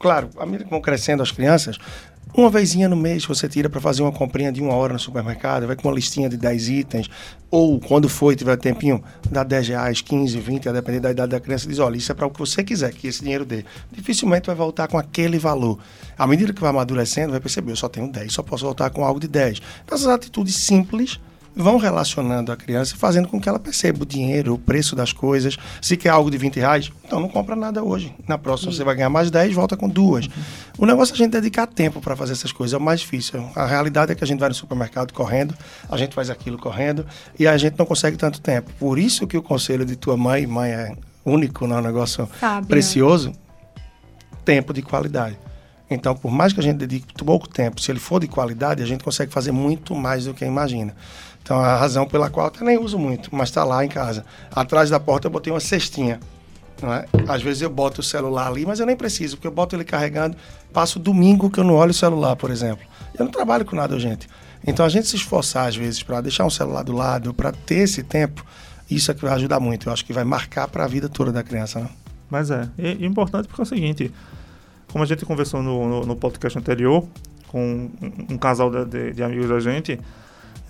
[0.00, 1.76] Claro, à medida que vão crescendo as crianças,
[2.32, 5.66] uma vezinha no mês você tira para fazer uma comprinha de uma hora no supermercado,
[5.66, 7.10] vai com uma listinha de 10 itens,
[7.50, 11.40] ou quando for tiver tempinho, dá 10 reais, 15, 20, a depender da idade da
[11.40, 13.64] criança, diz, olha, isso é para o que você quiser que esse dinheiro dê.
[13.90, 15.78] Dificilmente vai voltar com aquele valor.
[16.16, 19.04] À medida que vai amadurecendo, vai perceber, eu só tenho 10, só posso voltar com
[19.04, 19.60] algo de 10.
[19.84, 21.18] Então, essas atitudes simples
[21.54, 25.12] vão relacionando a criança e fazendo com que ela perceba o dinheiro, o preço das
[25.12, 25.56] coisas.
[25.80, 28.14] Se quer algo de 20 reais, então não compra nada hoje.
[28.26, 30.26] Na próxima você vai ganhar mais 10, volta com duas.
[30.26, 30.32] Uhum.
[30.78, 33.44] O negócio é a gente dedicar tempo para fazer essas coisas, é o mais difícil.
[33.54, 35.54] A realidade é que a gente vai no supermercado correndo,
[35.88, 37.06] a gente faz aquilo correndo
[37.38, 38.70] e a gente não consegue tanto tempo.
[38.78, 42.28] Por isso que o conselho de tua mãe, mãe é único, não é um negócio
[42.66, 43.32] precioso,
[44.44, 45.38] tempo de qualidade.
[45.90, 48.86] Então, por mais que a gente dedique pouco tempo, se ele for de qualidade, a
[48.86, 50.94] gente consegue fazer muito mais do que imagina.
[51.50, 54.24] Então, a razão pela qual eu nem uso muito, mas está lá em casa.
[54.54, 56.20] Atrás da porta eu botei uma cestinha.
[56.80, 57.08] É?
[57.26, 59.82] Às vezes eu boto o celular ali, mas eu nem preciso, porque eu boto ele
[59.82, 60.36] carregando.
[60.72, 62.86] Passo domingo que eu não olho o celular, por exemplo.
[63.18, 64.28] Eu não trabalho com nada, gente.
[64.64, 67.78] Então, a gente se esforçar, às vezes, para deixar um celular do lado, para ter
[67.78, 68.46] esse tempo,
[68.88, 69.88] isso é que vai ajudar muito.
[69.88, 71.80] Eu acho que vai marcar para a vida toda da criança.
[71.80, 71.88] Né?
[72.30, 74.14] Mas é, é importante porque é o seguinte:
[74.92, 77.04] como a gente conversou no, no, no podcast anterior,
[77.48, 79.98] com um, um casal de, de, de amigos da gente é,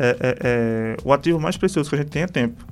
[0.02, 2.64] é, é, o ativo mais precioso que a gente tem é tempo.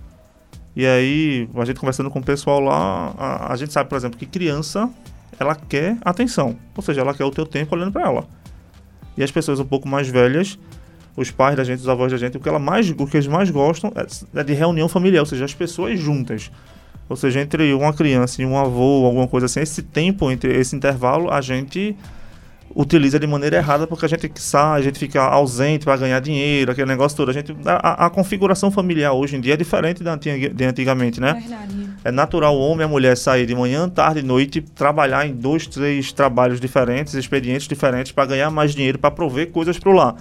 [0.75, 4.19] E aí, a gente conversando com o pessoal lá, a, a, gente sabe, por exemplo,
[4.19, 4.88] que criança,
[5.38, 6.57] ela quer atenção.
[6.75, 8.27] Ou seja, ela quer o teu tempo olhando para ela.
[9.17, 10.59] E as pessoas um pouco mais velhas,
[11.17, 13.27] os pais da gente, os avós da gente, o que, ela mais, o que eles
[13.27, 16.51] mais gostam é, é de reunião familiar, ou seja, as pessoas juntas.
[17.09, 20.77] Ou seja, entre uma criança e um avô, alguma coisa assim, esse tempo, entre esse
[20.77, 21.97] intervalo, a gente
[22.74, 26.70] utiliza de maneira errada porque a gente sai, a gente fica ausente para ganhar dinheiro,
[26.70, 27.31] aquele negócio todo.
[27.31, 31.35] A, gente, a, a, configuração familiar hoje em dia é diferente da de antigamente, né?
[31.35, 31.88] Verdade.
[32.04, 35.35] É natural o homem e a mulher sair de manhã, tarde e noite, trabalhar em
[35.35, 39.92] dois, três trabalhos diferentes, expedientes diferentes para ganhar mais dinheiro, para prover coisas para o
[39.92, 40.16] lar.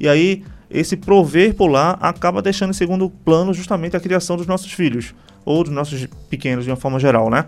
[0.00, 4.46] E aí, esse prover por lá acaba deixando em segundo plano justamente a criação dos
[4.46, 5.14] nossos filhos,
[5.44, 7.44] ou dos nossos pequenos de uma forma geral, né?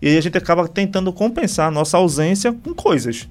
[0.00, 3.28] E aí a gente acaba tentando compensar a nossa ausência com coisas.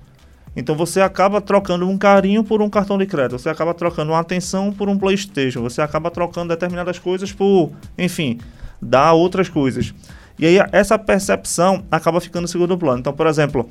[0.55, 4.19] Então você acaba trocando um carinho por um cartão de crédito, você acaba trocando uma
[4.19, 8.39] atenção por um PlayStation, você acaba trocando determinadas coisas por, enfim,
[8.81, 9.93] dar outras coisas.
[10.37, 12.99] E aí essa percepção acaba ficando em segundo plano.
[12.99, 13.69] Então, por exemplo,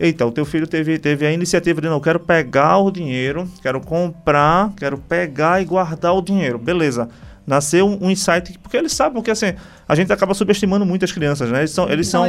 [0.00, 3.80] eita, o teu filho teve, teve a iniciativa de não, quero pegar o dinheiro, quero
[3.80, 6.58] comprar, quero pegar e guardar o dinheiro.
[6.58, 7.08] Beleza
[7.46, 9.54] nasceu um, um, insight, porque eles sabem, porque assim,
[9.88, 11.60] a gente acaba subestimando muito as crianças, né?
[11.60, 12.24] Eles são, eles são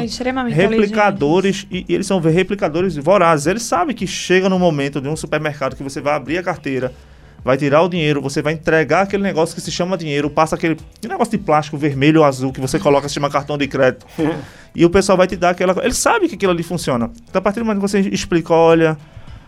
[0.49, 3.47] replicadores e, e, eles são replicadores vorazes.
[3.47, 6.91] Eles sabem que chega no momento de um supermercado que você vai abrir a carteira,
[7.43, 10.77] vai tirar o dinheiro, você vai entregar aquele negócio que se chama dinheiro, passa aquele
[11.07, 14.05] negócio de plástico vermelho ou azul que você coloca, se chama cartão de crédito.
[14.75, 15.75] e o pessoal vai te dar aquela.
[15.83, 17.11] Ele sabe que aquilo ali funciona.
[17.29, 18.97] Então, a partir do momento que você explica, olha,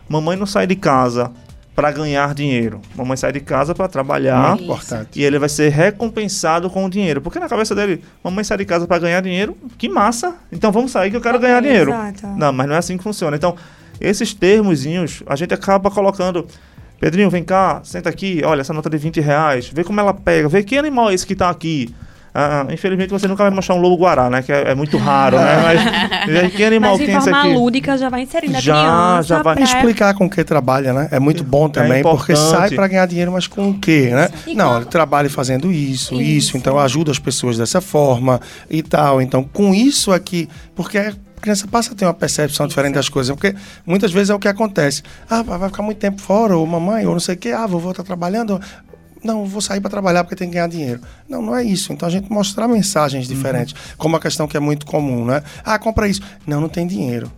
[0.07, 1.31] mamãe não sai de casa
[1.75, 2.79] para ganhar dinheiro.
[2.95, 4.57] Mamãe sai de casa para trabalhar.
[4.57, 5.19] Importante.
[5.19, 7.21] E ele vai ser recompensado com o dinheiro.
[7.21, 10.35] Porque na cabeça dele, mamãe sai de casa para ganhar dinheiro, que massa.
[10.51, 11.91] Então vamos sair que eu quero ganhar dinheiro.
[11.91, 12.27] Exato.
[12.27, 13.35] Não, mas não é assim que funciona.
[13.35, 13.55] Então,
[13.99, 16.47] esses termozinhos, a gente acaba colocando.
[16.97, 20.47] Pedrinho, vem cá, senta aqui, olha, essa nota de 20 reais, vê como ela pega,
[20.47, 21.93] vê que animal é esse que está aqui.
[22.37, 24.41] Ah, infelizmente você nunca vai mostrar um lobo guará, né?
[24.41, 25.55] Que é, é muito raro, né?
[26.27, 27.47] Mas que animal Mas tem esse aqui?
[27.47, 29.27] lúdica já vai inserindo já, a criança.
[29.29, 29.55] Já vai.
[29.55, 29.63] Pra...
[29.63, 31.07] Explicar com o que trabalha, né?
[31.11, 34.09] É muito bom é também, é porque sai para ganhar dinheiro, mas com o quê,
[34.11, 34.27] né?
[34.45, 34.75] E Não, com...
[34.79, 39.21] ele trabalha fazendo isso, isso, isso, então ajuda as pessoas dessa forma e tal.
[39.21, 43.35] Então, com isso aqui, porque a criança passa a ter uma percepção diferente das coisas,
[43.35, 45.03] porque muitas vezes é o que acontece.
[45.29, 47.93] Ah, vai ficar muito tempo fora, ou mamãe, ou não sei o quê, ah, vovô
[47.93, 48.59] tá trabalhando,
[49.25, 51.01] não, vou sair para trabalhar porque tem que ganhar dinheiro.
[51.27, 51.91] Não, não é isso.
[51.91, 53.95] Então a gente mostrar mensagens diferentes, uhum.
[53.97, 55.41] como a questão que é muito comum, né?
[55.63, 56.21] Ah, compra isso.
[56.45, 57.31] Não, não tem dinheiro.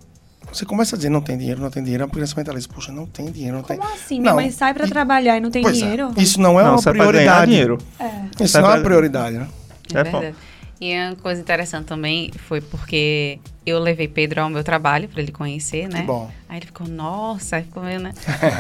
[0.51, 3.05] Você começa a dizer não tem dinheiro, não tem dinheiro, a criança mentaliza, poxa, não
[3.05, 3.91] tem dinheiro, não Como tem.
[3.93, 4.19] assim?
[4.19, 6.11] Minha mãe sai para trabalhar e não tem é, dinheiro?
[6.15, 6.21] É.
[6.21, 7.51] Isso não é não, uma prioridade.
[7.51, 7.77] dinheiro.
[7.99, 8.43] É.
[8.43, 9.47] Isso sai não é uma prioridade, né?
[9.93, 10.35] É, é verdade.
[10.79, 15.31] E uma coisa interessante também foi porque eu levei Pedro ao meu trabalho para ele
[15.31, 16.01] conhecer, né?
[16.01, 16.29] Que bom.
[16.47, 18.13] Aí ele ficou, nossa, ficou meio, né?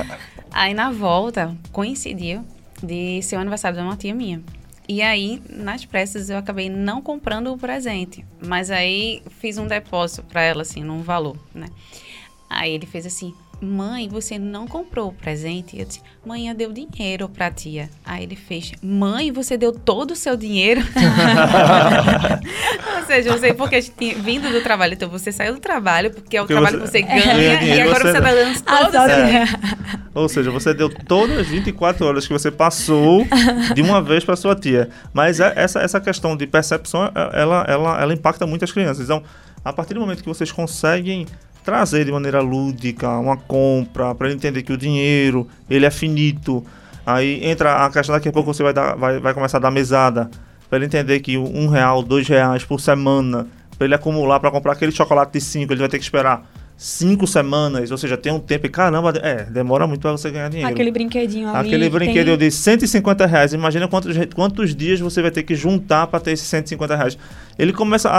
[0.51, 2.43] Aí na volta, coincidiu
[2.81, 4.41] de ser o aniversário de uma tia minha.
[4.89, 8.25] E aí, nas pressas, eu acabei não comprando o presente.
[8.45, 11.67] Mas aí fiz um depósito para ela, assim, num valor, né?
[12.49, 15.79] Aí ele fez assim: Mãe, você não comprou o presente?
[15.79, 17.89] Eu disse, mãe, eu dei dinheiro pra tia.
[18.05, 20.81] Aí ele fez, mãe, você deu todo o seu dinheiro?
[22.99, 23.79] Ou seja, eu sei porque
[24.21, 24.93] vindo do trabalho.
[24.93, 27.81] Então você saiu do trabalho, porque é o porque trabalho você, que você ganha, e
[27.81, 29.47] agora você, você tá dando todo o seu dinheiro.
[30.17, 33.23] Ou seja, você deu todas as 24 horas que você passou
[33.75, 34.89] de uma vez para sua tia.
[35.13, 39.05] Mas é, essa, essa questão de percepção, é, ela, ela, ela impacta muito as crianças.
[39.05, 39.21] Então,
[39.63, 41.27] a partir do momento que vocês conseguem
[41.63, 46.65] trazer de maneira lúdica uma compra, para ele entender que o dinheiro ele é finito.
[47.05, 49.71] Aí entra a questão daqui a pouco você vai, dar, vai, vai começar a dar
[49.71, 50.31] mesada,
[50.67, 53.45] para ele entender que um real, dois reais por semana,
[53.77, 56.43] para ele acumular para comprar aquele chocolate de cinco, ele vai ter que esperar
[56.77, 60.47] cinco semanas, ou seja, tem um tempo e caramba, é, demora muito para você ganhar
[60.47, 60.71] dinheiro.
[60.71, 61.67] Aquele brinquedinho ali.
[61.67, 62.49] Aquele brinquedo tem...
[62.49, 66.45] de 150 reais, imagina quantos, quantos dias você vai ter que juntar para ter esses
[66.47, 67.17] 150 reais.
[67.57, 68.11] Ele começa,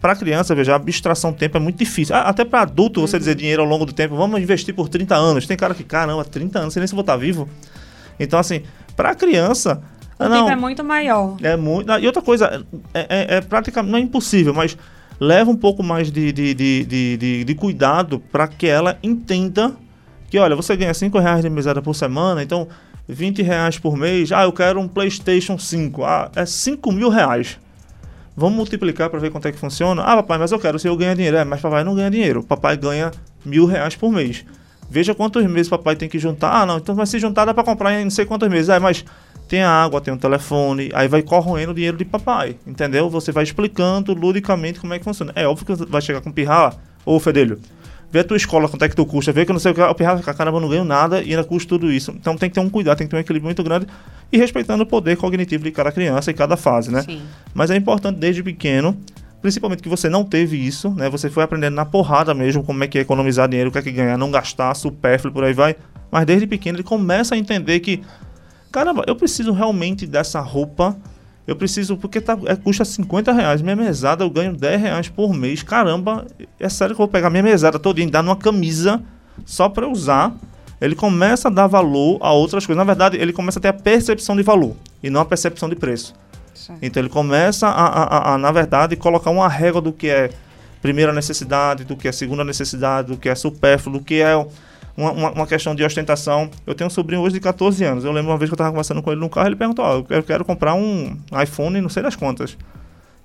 [0.00, 2.16] para criança, veja, a abstração do tempo é muito difícil.
[2.16, 3.20] Até para adulto você uhum.
[3.20, 5.46] dizer dinheiro ao longo do tempo, vamos investir por 30 anos.
[5.46, 7.46] Tem cara que, caramba, 30 anos, sei nem se vou estar vivo.
[8.18, 8.62] Então, assim,
[8.96, 9.82] para criança...
[10.18, 11.36] O não, tempo é muito maior.
[11.42, 11.92] É muito.
[11.92, 14.74] E outra coisa, é, é, é praticamente, não é impossível, mas
[15.18, 19.74] leva um pouco mais de, de, de, de, de cuidado para que ela entenda
[20.28, 22.68] que, olha, você ganha 5 reais de mesada por semana, então
[23.08, 27.58] 20 reais por mês, ah, eu quero um PlayStation 5, ah, é 5 mil reais.
[28.36, 30.02] Vamos multiplicar para ver quanto é que funciona.
[30.02, 31.38] Ah, papai, mas eu quero, se eu ganhar dinheiro.
[31.38, 32.42] É, mas papai não ganha dinheiro.
[32.42, 33.10] Papai ganha
[33.42, 34.44] mil reais por mês.
[34.90, 36.50] Veja quantos meses papai tem que juntar.
[36.52, 38.68] Ah, não, então vai se juntar dá para comprar em não sei quantos meses.
[38.68, 39.06] É, mas
[39.48, 43.08] tem a água, tem o telefone, aí vai corroendo o dinheiro de papai, entendeu?
[43.08, 45.32] Você vai explicando ludicamente como é que funciona.
[45.34, 47.60] É óbvio que vai chegar com pirra, ô Fedelho,
[48.10, 49.74] vê a tua escola, quanto é que tu custa, vê que eu não sei o
[49.74, 52.12] que, o pirra vai ficar, caramba, eu não ganho nada e ainda custa tudo isso.
[52.12, 53.86] Então tem que ter um cuidado, tem que ter um equilíbrio muito grande
[54.32, 57.02] e respeitando o poder cognitivo de cada criança e cada fase, né?
[57.02, 57.22] Sim.
[57.54, 58.96] Mas é importante desde pequeno,
[59.40, 61.08] principalmente que você não teve isso, né?
[61.08, 63.82] Você foi aprendendo na porrada mesmo como é que é economizar dinheiro, o que é
[63.82, 65.76] que ganhar, não gastar, supérfluo, por aí vai.
[66.10, 68.02] Mas desde pequeno ele começa a entender que
[68.70, 70.96] caramba, eu preciso realmente dessa roupa.
[71.46, 73.62] Eu preciso, porque tá, é, custa 50 reais.
[73.62, 75.62] Minha mesada eu ganho 10 reais por mês.
[75.62, 76.26] Caramba,
[76.58, 79.00] é sério que eu vou pegar minha mesada todinha e dar numa camisa
[79.44, 80.34] só para usar,
[80.80, 82.78] ele começa a dar valor a outras coisas.
[82.78, 85.76] Na verdade, ele começa a ter a percepção de valor e não a percepção de
[85.76, 86.14] preço.
[86.82, 90.30] Então ele começa a, a, a, na verdade, colocar uma régua do que é
[90.82, 94.34] primeira necessidade, do que é segunda necessidade, do que é supérfluo, do que é
[94.96, 96.50] uma, uma, uma, questão de ostentação.
[96.66, 98.04] Eu tenho um sobrinho hoje de 14 anos.
[98.04, 99.92] Eu lembro uma vez que eu estava conversando com ele no carro, ele perguntou: oh,
[99.98, 102.56] eu, quero, eu quero comprar um iPhone, não sei das quantas.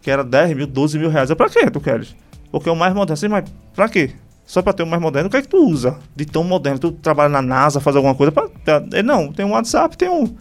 [0.02, 1.30] Que era 10 mil, 12 mil reais.
[1.30, 2.16] Eu, pra quê tu queres?
[2.52, 3.14] Porque é o mais moderno.
[3.14, 4.12] Assim, mas pra quê?
[4.46, 5.28] Só pra ter o mais moderno.
[5.28, 6.80] O que é que tu usa de tão moderno?
[6.80, 8.32] Tu trabalha na NASA, faz alguma coisa?
[8.32, 8.50] Pra,
[8.92, 10.36] ele, não, tem um WhatsApp, tem um.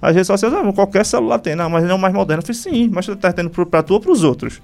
[0.00, 2.40] As redes sociais, ah, qualquer celular tem, não, mas ele é o mais moderno.
[2.40, 4.62] Eu falei, sim, mas tu tá tendo pra tu ou pros outros?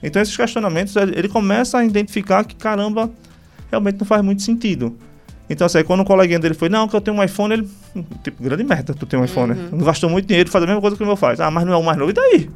[0.00, 3.10] Então esses questionamentos, ele começa a identificar que, caramba,
[3.70, 4.96] realmente não faz muito sentido.
[5.52, 7.68] Então, assim, quando o coleguinha dele foi, não, que eu tenho um iPhone, ele,
[8.24, 9.52] tipo, grande merda, tu tem um iPhone.
[9.52, 9.68] Uhum.
[9.72, 11.40] Não gastou muito dinheiro, faz a mesma coisa que o meu faz.
[11.40, 12.50] Ah, mas não é o mais novo, e daí?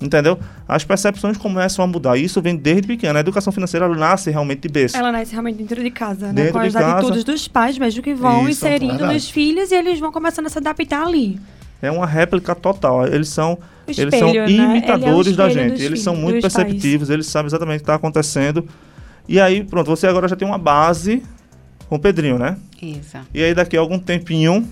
[0.00, 0.38] Entendeu?
[0.66, 2.16] As percepções começam a mudar.
[2.16, 3.18] Isso vem desde pequeno.
[3.18, 4.96] A educação financeira nasce realmente de berço.
[4.96, 6.50] Ela nasce realmente dentro de casa, né?
[6.50, 10.00] Com as de atitudes dos pais mesmo que vão Isso, inserindo nos filhos e eles
[10.00, 11.38] vão começando a se adaptar ali.
[11.80, 13.06] É uma réplica total.
[13.06, 14.50] Eles são, espelho, eles são né?
[14.50, 15.82] imitadores é da gente.
[15.82, 17.14] Eles são muito perceptivos, pais.
[17.14, 18.66] eles sabem exatamente o que está acontecendo.
[19.28, 21.22] E aí, pronto, você agora já tem uma base
[21.92, 22.56] com o Pedrinho, né?
[22.80, 23.18] Isso.
[23.34, 24.66] E aí daqui a algum tempinho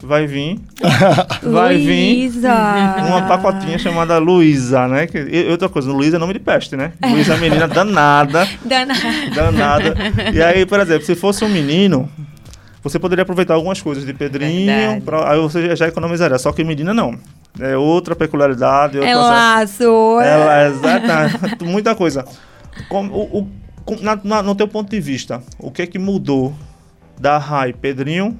[0.00, 0.58] vai vir.
[1.44, 2.32] vai vir
[3.06, 5.06] uma pacotinha chamada Luísa, né?
[5.06, 6.94] Que, e outra coisa, Luísa é nome de peste, né?
[7.04, 8.48] Luísa é menina danada.
[8.64, 9.34] danada.
[9.34, 9.94] Danada.
[10.32, 12.08] E aí, por exemplo, se fosse um menino,
[12.82, 16.38] você poderia aproveitar algumas coisas de Pedrinho, pra, aí você já economizaria.
[16.38, 17.18] Só que menina não.
[17.60, 18.98] É outra peculiaridade.
[18.98, 19.84] É laço.
[20.22, 21.64] Ela, é exatamente.
[21.68, 22.24] muita coisa.
[22.88, 23.61] Como, o, o
[24.00, 26.54] na, na, no teu ponto de vista, o que é que mudou
[27.18, 28.38] da Rai Pedrinho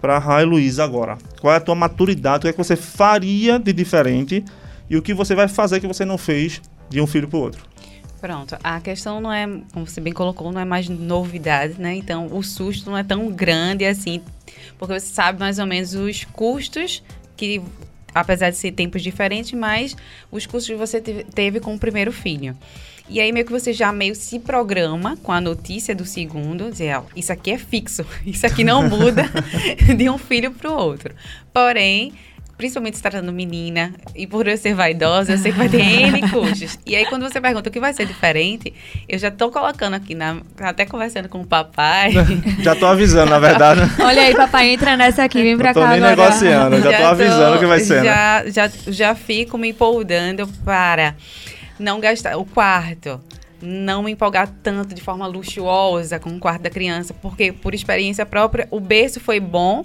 [0.00, 1.18] para Rai Luiz agora?
[1.40, 2.38] Qual é a tua maturidade?
[2.38, 4.44] O que é que você faria de diferente?
[4.88, 7.42] E o que você vai fazer que você não fez de um filho para o
[7.42, 7.70] outro?
[8.20, 11.94] Pronto, a questão não é, como você bem colocou, não é mais novidade, né?
[11.94, 14.20] Então, o susto não é tão grande assim,
[14.78, 17.02] porque você sabe mais ou menos os custos
[17.34, 17.62] que,
[18.14, 19.96] apesar de ser tempos diferentes, mas
[20.30, 22.54] os custos que você teve com o primeiro filho.
[23.10, 26.96] E aí meio que você já meio se programa com a notícia do segundo, dizer,
[26.96, 29.28] ó, isso aqui é fixo, isso aqui não muda
[29.96, 31.12] de um filho para o outro.
[31.52, 32.12] Porém,
[32.56, 36.20] principalmente se tratando menina, e por eu ser vaidosa, eu sei que vai ter N
[36.30, 36.78] custos.
[36.86, 38.72] E aí, quando você pergunta o que vai ser diferente,
[39.08, 42.12] eu já tô colocando aqui, na, até conversando com o papai.
[42.60, 43.80] já tô avisando, na verdade.
[43.98, 45.80] Olha aí, papai, entra nessa aqui, vem pra cá.
[45.80, 46.16] Tô nem agora.
[46.16, 48.04] negociando, já, já tô avisando o que vai ser.
[48.04, 48.50] Já, né?
[48.52, 51.16] já, já fico me empolgando para
[51.80, 52.36] não gastar.
[52.36, 53.20] O quarto
[53.62, 58.24] não me empolgar tanto de forma luxuosa com o quarto da criança, porque por experiência
[58.24, 59.84] própria, o berço foi bom,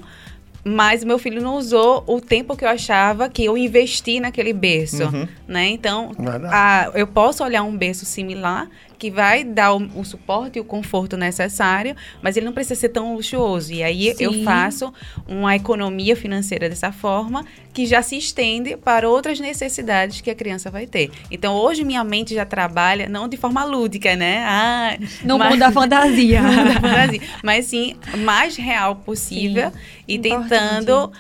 [0.64, 5.04] mas meu filho não usou o tempo que eu achava que eu investi naquele berço,
[5.04, 5.28] uhum.
[5.48, 5.68] né?
[5.68, 6.12] Então,
[6.50, 10.66] a, eu posso olhar um berço similar que vai dar o, o, suporte e o
[10.66, 13.74] conforto necessário, mas ele não precisa ser tão luxuoso.
[13.74, 14.24] E aí Sim.
[14.24, 14.94] eu faço
[15.28, 20.72] uma economia financeira dessa forma que já se estende para outras necessidades que a criança
[20.72, 21.12] vai ter.
[21.30, 24.44] Então hoje minha mente já trabalha não de forma lúdica, né?
[24.46, 26.42] Ah, no mas, mundo da fantasia.
[26.42, 27.22] no mundo da fantasia.
[27.44, 29.78] Mas sim, mais real possível sim.
[30.08, 30.50] e Importante.
[30.50, 31.12] tentando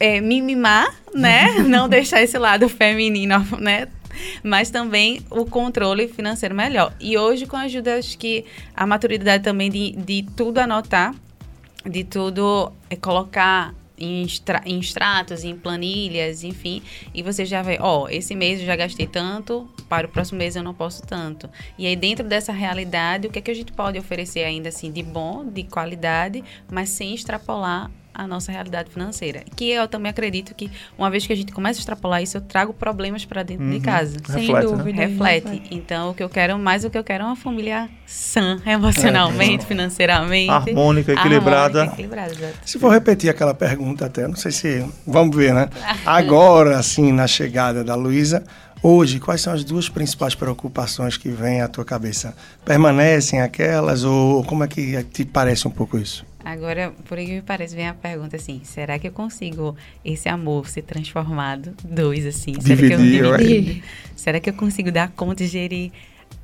[0.00, 1.58] é, me mimar, né?
[1.68, 3.88] não deixar esse lado feminino, né?
[4.42, 6.94] Mas também o controle financeiro melhor.
[7.00, 11.14] E hoje, com a ajuda, acho que a maturidade também de, de tudo anotar,
[11.84, 16.82] de tudo é, colocar em, extra, em extratos, em planilhas, enfim,
[17.14, 20.56] e você já vê, ó, esse mês eu já gastei tanto, para o próximo mês
[20.56, 21.48] eu não posso tanto.
[21.78, 24.90] E aí, dentro dessa realidade, o que é que a gente pode oferecer ainda assim
[24.90, 29.42] de bom, de qualidade, mas sem extrapolar a nossa realidade financeira.
[29.56, 32.40] Que eu também acredito que, uma vez que a gente começa a extrapolar isso, eu
[32.40, 33.72] trago problemas para dentro uhum.
[33.72, 34.16] de casa.
[34.26, 34.76] Sem reflete, né?
[34.76, 34.98] dúvida.
[34.98, 35.06] Né?
[35.06, 35.44] Reflete.
[35.44, 35.74] reflete.
[35.74, 39.64] Então, o que eu quero, mais o que eu quero é uma família sã, emocionalmente,
[39.64, 39.66] é.
[39.66, 40.50] financeiramente.
[40.50, 41.80] Harmônica, equilibrada.
[41.80, 44.86] Harmônica, equilibrada se for repetir aquela pergunta até, não sei se...
[45.06, 45.68] Vamos ver, né?
[46.06, 48.44] Agora, assim, na chegada da Luísa,
[48.86, 52.34] Hoje, quais são as duas principais preocupações que vêm à tua cabeça?
[52.66, 56.22] Permanecem aquelas ou como é que te parece um pouco isso?
[56.44, 60.68] Agora, por que me parece, vem a pergunta assim: será que eu consigo esse amor
[60.68, 61.74] ser transformado?
[61.82, 62.52] Dois, assim.
[62.52, 63.84] Dividir, será que eu dividir?
[64.14, 65.90] Será que eu consigo dar conta de gerir?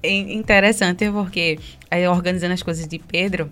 [0.03, 1.59] É interessante porque
[1.91, 3.51] aí, organizando as coisas de Pedro,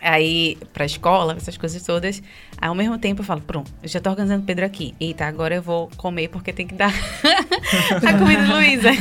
[0.00, 2.22] aí pra escola, essas coisas todas.
[2.58, 4.94] Aí, ao mesmo tempo eu falo, pronto, eu já tô organizando Pedro aqui.
[4.98, 6.92] Eita, agora eu vou comer porque tem que dar
[8.06, 8.92] a comida de Luísa.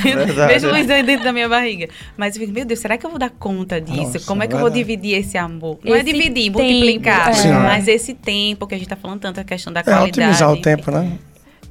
[0.48, 1.88] Vejo Luísa dentro da minha barriga.
[2.18, 4.14] Mas eu fico, meu Deus, será que eu vou dar conta disso?
[4.14, 5.80] Nossa, Como é que eu vou dividir esse amor?
[5.84, 7.52] Não é esse é dividir, tempo, multiplicar, é.
[7.52, 10.20] mas esse tempo que a gente tá falando tanto, a questão da é, qualidade.
[10.20, 11.18] otimizar o tempo, né?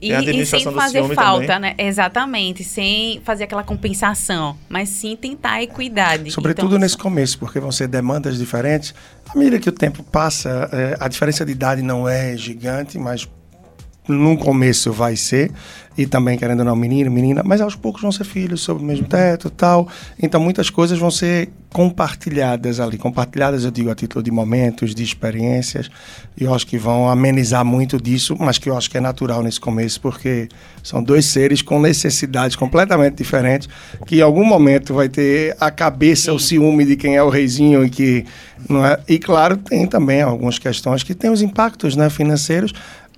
[0.05, 1.75] E, e sem fazer falta, também.
[1.75, 1.75] né?
[1.79, 6.31] Exatamente, sem fazer aquela compensação, mas sim tentar a equidade.
[6.31, 8.95] Sobretudo então, nesse começo, porque vão ser demandas diferentes.
[9.29, 13.29] À medida que o tempo passa, é, a diferença de idade não é gigante, mas
[14.07, 15.51] no começo vai ser,
[15.97, 18.85] e também querendo ou não, menino, menina, mas aos poucos vão ser filhos sob o
[18.85, 19.88] mesmo teto tal.
[20.21, 22.99] Então muitas coisas vão ser compartilhadas ali.
[22.99, 25.90] Compartilhadas, eu digo, a título de momentos, de experiências,
[26.37, 29.43] e eu acho que vão amenizar muito disso, mas que eu acho que é natural
[29.43, 30.49] nesse começo, porque
[30.83, 33.69] são dois seres com necessidades completamente diferentes,
[34.07, 36.37] que em algum momento vai ter a cabeça, Sim.
[36.37, 38.25] o ciúme de quem é o reizinho e que.
[38.69, 38.99] Não é?
[39.09, 42.73] E claro, tem também algumas questões que têm os impactos né, financeiros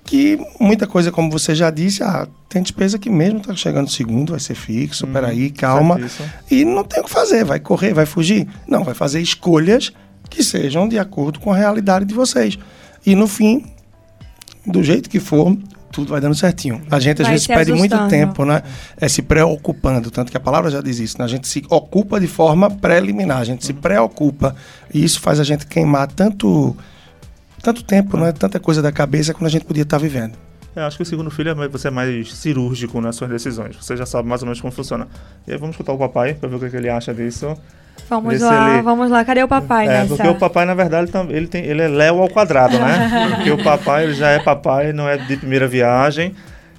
[0.07, 4.31] que muita coisa, como você já disse, ah, tem despesa que mesmo está chegando segundo,
[4.31, 5.99] vai ser fixo, hum, peraí, calma.
[6.49, 8.47] E não tem o que fazer, vai correr, vai fugir.
[8.65, 9.91] Não, vai fazer escolhas
[10.29, 12.57] que sejam de acordo com a realidade de vocês.
[13.05, 13.65] E no fim,
[14.65, 15.57] do jeito que for,
[15.91, 16.81] tudo vai dando certinho.
[16.89, 18.63] A gente às vai vezes perde muito tempo, né?
[18.95, 21.25] É se preocupando, tanto que a palavra já diz isso, né?
[21.25, 24.55] A gente se ocupa de forma preliminar, a gente se preocupa.
[24.93, 26.77] E isso faz a gente queimar tanto
[27.67, 30.37] tanto tempo, não é tanta coisa da cabeça quando a gente podia estar vivendo.
[30.73, 33.75] Eu acho que o segundo filho é você é mais cirúrgico nas suas decisões.
[33.75, 35.05] Você já sabe mais ou menos como funciona.
[35.45, 37.57] E aí vamos escutar o papai para ver o que, é que, ele acha disso.
[38.09, 38.83] Vamos lá, ele...
[38.83, 39.25] vamos lá.
[39.25, 40.15] Cadê o papai é, nessa?
[40.15, 43.31] Porque o papai, na verdade, ele, tem, ele é Léo ao quadrado, né?
[43.35, 46.33] porque o papai ele já é papai, não é de primeira viagem.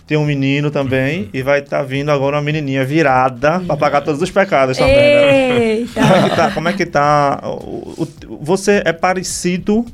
[0.07, 4.01] Tem um menino também e vai estar tá vindo agora uma menininha virada para pagar
[4.01, 5.85] todos os pecados também.
[5.85, 5.89] Né?
[5.93, 6.51] Como é que tá?
[6.51, 9.85] Como é que tá o, o, você é parecido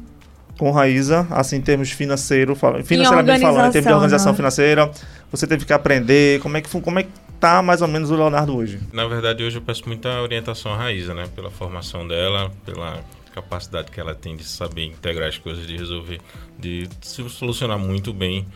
[0.58, 4.36] com Raíza, assim, em termos financeiro, financeiramente falando, em termos de organização né?
[4.36, 4.90] financeira,
[5.30, 8.14] você teve que aprender, como é que, como é que tá mais ou menos o
[8.14, 8.80] Leonardo hoje?
[8.92, 13.00] Na verdade, hoje eu peço muita orientação à Raíza, né, pela formação dela, pela
[13.34, 16.20] capacidade que ela tem de saber integrar as coisas, de resolver,
[16.58, 18.46] de solucionar muito bem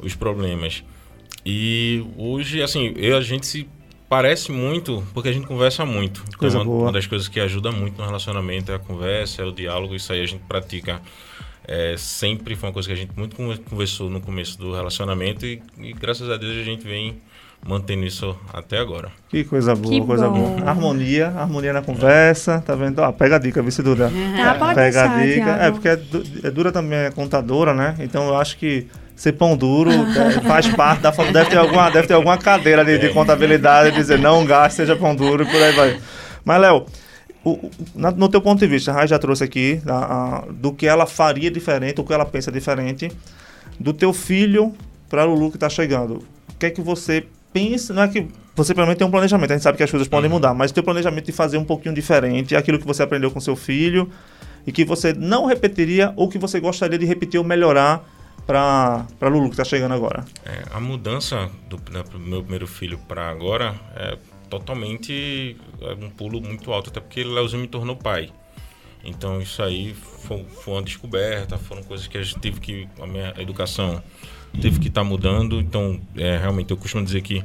[0.00, 0.84] os problemas.
[1.44, 3.66] E hoje, assim, eu, a gente se
[4.08, 6.24] parece muito porque a gente conversa muito.
[6.36, 6.82] Coisa então, boa.
[6.84, 10.12] Uma das coisas que ajuda muito no relacionamento é a conversa, é o diálogo, isso
[10.12, 11.00] aí a gente pratica
[11.68, 15.60] é, sempre foi uma coisa que a gente muito conversou no começo do relacionamento e,
[15.78, 17.20] e graças a Deus a gente vem
[17.66, 19.10] mantendo isso até agora.
[19.28, 20.56] Que coisa boa, que coisa bom.
[20.56, 20.70] boa.
[20.70, 23.00] Harmonia, harmonia na conversa, tá vendo?
[23.00, 24.10] Ó, pega a dica, vice Duda.
[24.36, 25.44] Tá, pode pega deixar, a dica.
[25.44, 25.62] Thiago.
[25.62, 27.96] É, porque é, é dura também é contadora, né?
[27.98, 32.06] Então eu acho que ser pão duro é, faz parte da deve ter alguma deve
[32.06, 35.72] ter alguma cadeira de, de contabilidade dizer não gaste seja pão duro e por aí
[35.72, 36.00] vai
[36.44, 36.86] mas Léo
[37.52, 40.72] o, na, no teu ponto de vista, a Rai já trouxe aqui a, a, do
[40.72, 43.10] que ela faria diferente, o que ela pensa diferente,
[43.78, 44.74] do teu filho
[45.08, 46.24] para Lulu que está chegando.
[46.48, 47.94] O que é que você pensa?
[47.94, 50.28] Não é que você provavelmente tem um planejamento, a gente sabe que as coisas podem
[50.28, 50.36] uhum.
[50.36, 53.40] mudar, mas o teu planejamento de fazer um pouquinho diferente, aquilo que você aprendeu com
[53.40, 54.10] seu filho
[54.66, 58.04] e que você não repetiria ou que você gostaria de repetir ou melhorar
[58.46, 60.24] para Lulu que está chegando agora?
[60.44, 64.16] É, a mudança do, do meu primeiro filho para agora é
[64.48, 68.30] totalmente é, um pulo muito alto, até porque Leozinho me tornou pai.
[69.04, 73.06] Então isso aí foi, foi uma descoberta, foram coisas que a gente teve que a
[73.06, 74.02] minha educação
[74.60, 75.60] teve que estar tá mudando.
[75.60, 77.44] Então é, realmente eu costumo dizer que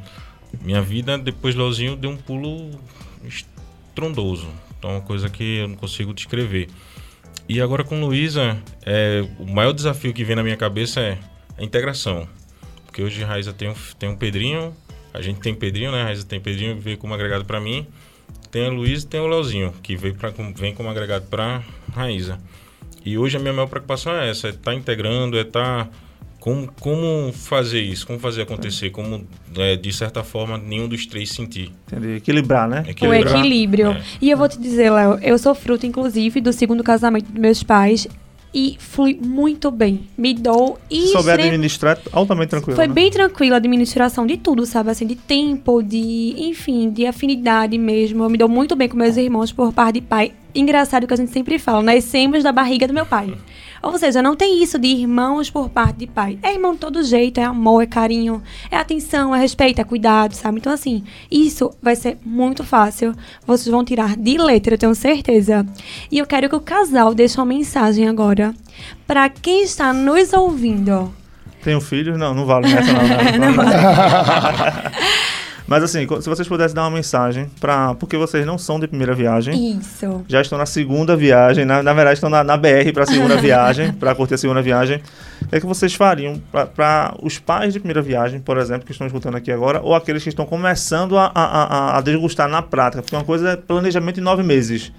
[0.61, 2.71] minha vida depois de Leozinho deu um pulo
[3.23, 4.47] estrondoso.
[4.77, 6.69] Então é uma coisa que eu não consigo descrever.
[7.47, 11.17] E agora com Luísa, é, o maior desafio que vem na minha cabeça é
[11.57, 12.27] a integração.
[12.85, 14.73] Porque hoje Raiza tem um, tem um Pedrinho,
[15.13, 16.01] a gente tem Pedrinho, né?
[16.01, 17.85] A Raíssa tem Pedrinho, veio como agregado para mim.
[18.51, 22.39] Tem a Luiz e tem o Leozinho, que veio pra, vem como agregado para Raíza.
[23.05, 25.85] E hoje a minha maior preocupação é essa, é estar tá integrando, é estar...
[25.85, 25.89] Tá,
[26.39, 28.05] como, como fazer isso?
[28.05, 28.89] Como fazer acontecer?
[28.89, 31.71] Como, é, de certa forma, nenhum dos três sentir.
[31.87, 32.17] Entendi.
[32.17, 32.83] Equilibrar, né?
[32.85, 33.33] Equilibrar.
[33.33, 33.91] O equilíbrio.
[33.91, 34.03] É.
[34.21, 37.63] E eu vou te dizer, Léo, eu sou fruto, inclusive, do segundo casamento dos meus
[37.63, 38.09] pais
[38.53, 40.07] e flui muito bem.
[40.17, 41.07] Me dou e.
[41.07, 42.75] Souber administrar, altamente tranquilo.
[42.75, 42.93] Foi né?
[42.93, 44.91] bem tranquila a administração de tudo, sabe?
[44.91, 46.35] Assim, de tempo, de.
[46.37, 48.23] Enfim, de afinidade mesmo.
[48.23, 50.33] Eu me dou muito bem com meus irmãos por par de pai.
[50.53, 53.33] Engraçado que a gente sempre fala, nascemos da barriga do meu pai.
[53.83, 56.39] Ou seja, não tem isso de irmãos por parte de pai.
[56.41, 58.41] É irmão de todo jeito, é amor, é carinho,
[58.71, 60.59] é atenção, é respeito, é cuidado, sabe?
[60.59, 63.13] Então, assim, isso vai ser muito fácil.
[63.45, 65.65] Vocês vão tirar de letra, eu tenho certeza.
[66.09, 68.55] E eu quero que o casal deixe uma mensagem agora
[69.05, 71.13] para quem está nos ouvindo.
[71.61, 72.17] Tem um filho?
[72.17, 73.01] Não, não vale nessa, não.
[73.37, 73.73] não, não, não.
[75.67, 79.13] Mas assim, se vocês pudessem dar uma mensagem para porque vocês não são de primeira
[79.13, 79.77] viagem.
[79.77, 80.23] Isso.
[80.27, 83.37] Já estão na segunda viagem, na, na verdade estão na, na BR para a segunda
[83.41, 85.01] viagem, para curtir a segunda viagem.
[85.41, 88.91] O que é que vocês fariam para os pais de primeira viagem, por exemplo, que
[88.91, 92.61] estão escutando aqui agora, ou aqueles que estão começando a, a, a, a desgustar na
[92.61, 93.01] prática?
[93.01, 94.91] Porque uma coisa é planejamento em nove meses.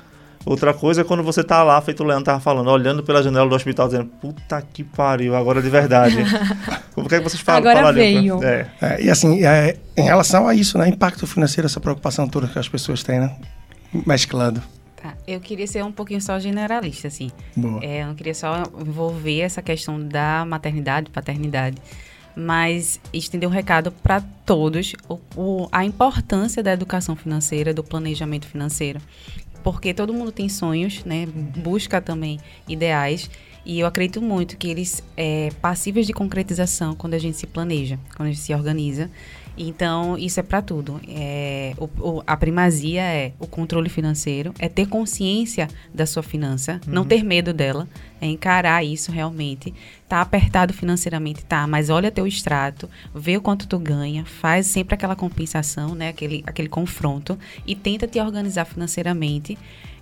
[0.46, 3.48] Outra coisa é quando você tá lá, feito o Leandro tava falando, olhando pela janela
[3.48, 6.16] do hospital, dizendo, puta que pariu, agora de verdade.
[6.94, 7.60] Como que é que vocês falam?
[7.60, 8.38] Agora falariam?
[8.38, 8.44] veio.
[8.48, 8.66] É.
[8.80, 10.88] É, e assim, é, em relação a isso, né?
[10.88, 13.34] Impacto financeiro, essa preocupação toda que as pessoas têm, né?
[14.06, 14.62] Mesclando.
[15.02, 17.30] Tá, Eu queria ser um pouquinho só generalista, assim.
[17.56, 17.82] Boa.
[17.82, 21.76] É, eu não queria só envolver essa questão da maternidade, paternidade,
[22.36, 28.46] mas estender um recado para todos o, o- a importância da educação financeira, do planejamento
[28.46, 29.00] financeiro,
[29.64, 31.26] porque todo mundo tem sonhos, né?
[31.26, 32.38] Busca também
[32.68, 33.30] ideais.
[33.64, 37.98] E eu acredito muito que eles é passíveis de concretização quando a gente se planeja,
[38.14, 39.10] quando a gente se organiza.
[39.56, 41.00] Então, isso é para tudo.
[41.08, 41.88] É, o-
[42.18, 47.22] o- a primazia é o controle financeiro, é ter consciência da sua finança, não ter
[47.22, 47.86] medo dela,
[48.20, 49.72] é encarar isso realmente.
[50.08, 54.94] Tá apertado financeiramente, tá, mas olha teu extrato, vê o quanto tu ganha, faz sempre
[54.94, 59.56] aquela compensação, né, aquele, aquele confronto e tenta te organizar financeiramente.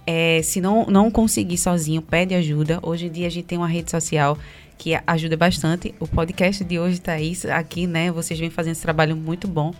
[0.06, 2.80] É, se não, não conseguir sozinho, pede ajuda.
[2.82, 4.36] Hoje em dia a gente tem uma rede social
[4.76, 5.94] que ajuda bastante.
[6.00, 8.10] O podcast de hoje está aí, aqui, né?
[8.10, 9.72] Vocês vêm fazendo esse trabalho muito bom.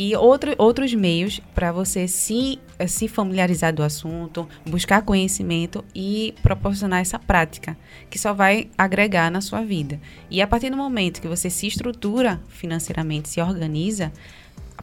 [0.00, 7.00] E outro, outros meios para você se, se familiarizar do assunto, buscar conhecimento e proporcionar
[7.00, 7.76] essa prática,
[8.08, 10.00] que só vai agregar na sua vida.
[10.30, 14.12] E a partir do momento que você se estrutura financeiramente, se organiza,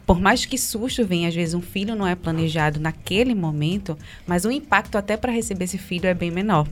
[0.04, 4.44] por mais que susto venha, às vezes um filho não é planejado naquele momento, mas
[4.44, 6.66] o impacto até para receber esse filho é bem menor.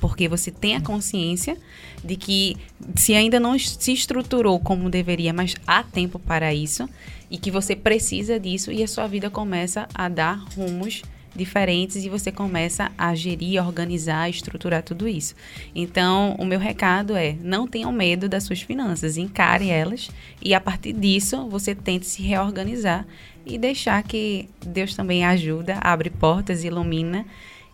[0.00, 1.56] Porque você tem a consciência
[2.04, 2.56] de que
[2.96, 6.88] se ainda não se estruturou como deveria, mas há tempo para isso
[7.30, 11.02] e que você precisa disso e a sua vida começa a dar rumos
[11.36, 15.34] diferentes e você começa a gerir, organizar, estruturar tudo isso.
[15.74, 20.10] Então, o meu recado é: não tenham medo das suas finanças, encare elas
[20.42, 23.06] e a partir disso você tente se reorganizar
[23.44, 27.24] e deixar que Deus também ajuda, abre portas, ilumina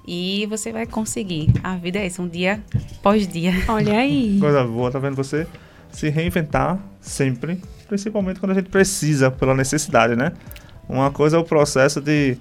[0.06, 1.48] e você vai conseguir.
[1.62, 2.62] A vida é isso, um dia
[3.02, 3.52] pós dia.
[3.68, 4.38] Olha aí.
[4.40, 5.46] Coisa boa, tá vendo você
[5.90, 10.32] se reinventar sempre, principalmente quando a gente precisa, pela necessidade, né?
[10.88, 12.36] Uma coisa é o processo de,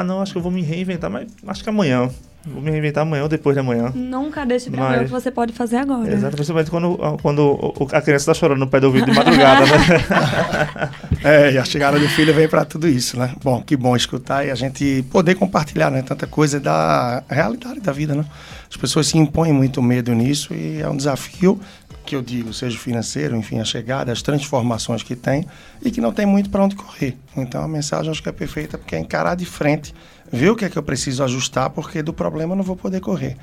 [0.00, 2.08] ah, não, acho que eu vou me reinventar, mas acho que amanhã.
[2.44, 3.92] Vou me reinventar amanhã ou depois de amanhã.
[3.94, 6.12] Nunca deixe pra Mas- ver o que você pode fazer agora.
[6.12, 9.16] Exato, principalmente quando, quando o- o- a criança tá chorando no pé do ouvido de
[9.16, 9.72] madrugada, né?
[11.24, 13.32] É, e a chegada do filho vem para tudo isso, né?
[13.44, 16.02] Bom, que bom escutar e a gente poder compartilhar, né?
[16.02, 18.24] Tanta coisa da realidade da vida, né?
[18.68, 21.60] As pessoas se impõem muito medo nisso e é um desafio
[22.04, 25.46] que eu digo, seja financeiro, enfim, a chegada, as transformações que tem
[25.80, 27.16] e que não tem muito para onde correr.
[27.36, 29.94] Então a mensagem acho que é perfeita porque é encarar de frente,
[30.30, 33.00] ver o que é que eu preciso ajustar, porque do problema eu não vou poder
[33.00, 33.36] correr.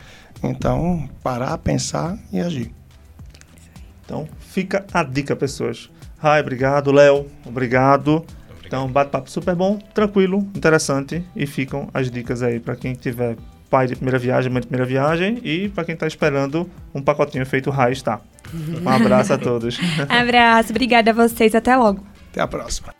[0.43, 2.71] Então, parar, pensar e agir.
[4.05, 5.89] Então, fica a dica, pessoas.
[6.17, 6.91] Rai, obrigado.
[6.91, 8.25] Léo, obrigado.
[8.65, 11.23] Então, bate-papo super bom, tranquilo, interessante.
[11.35, 13.35] E ficam as dicas aí para quem tiver
[13.69, 17.45] pai de primeira viagem, mãe de primeira viagem e para quem tá esperando um pacotinho
[17.45, 18.19] feito Rai está.
[18.53, 19.79] Um abraço a todos.
[20.09, 22.03] Abraço, obrigada a vocês, até logo.
[22.31, 22.93] Até a próxima.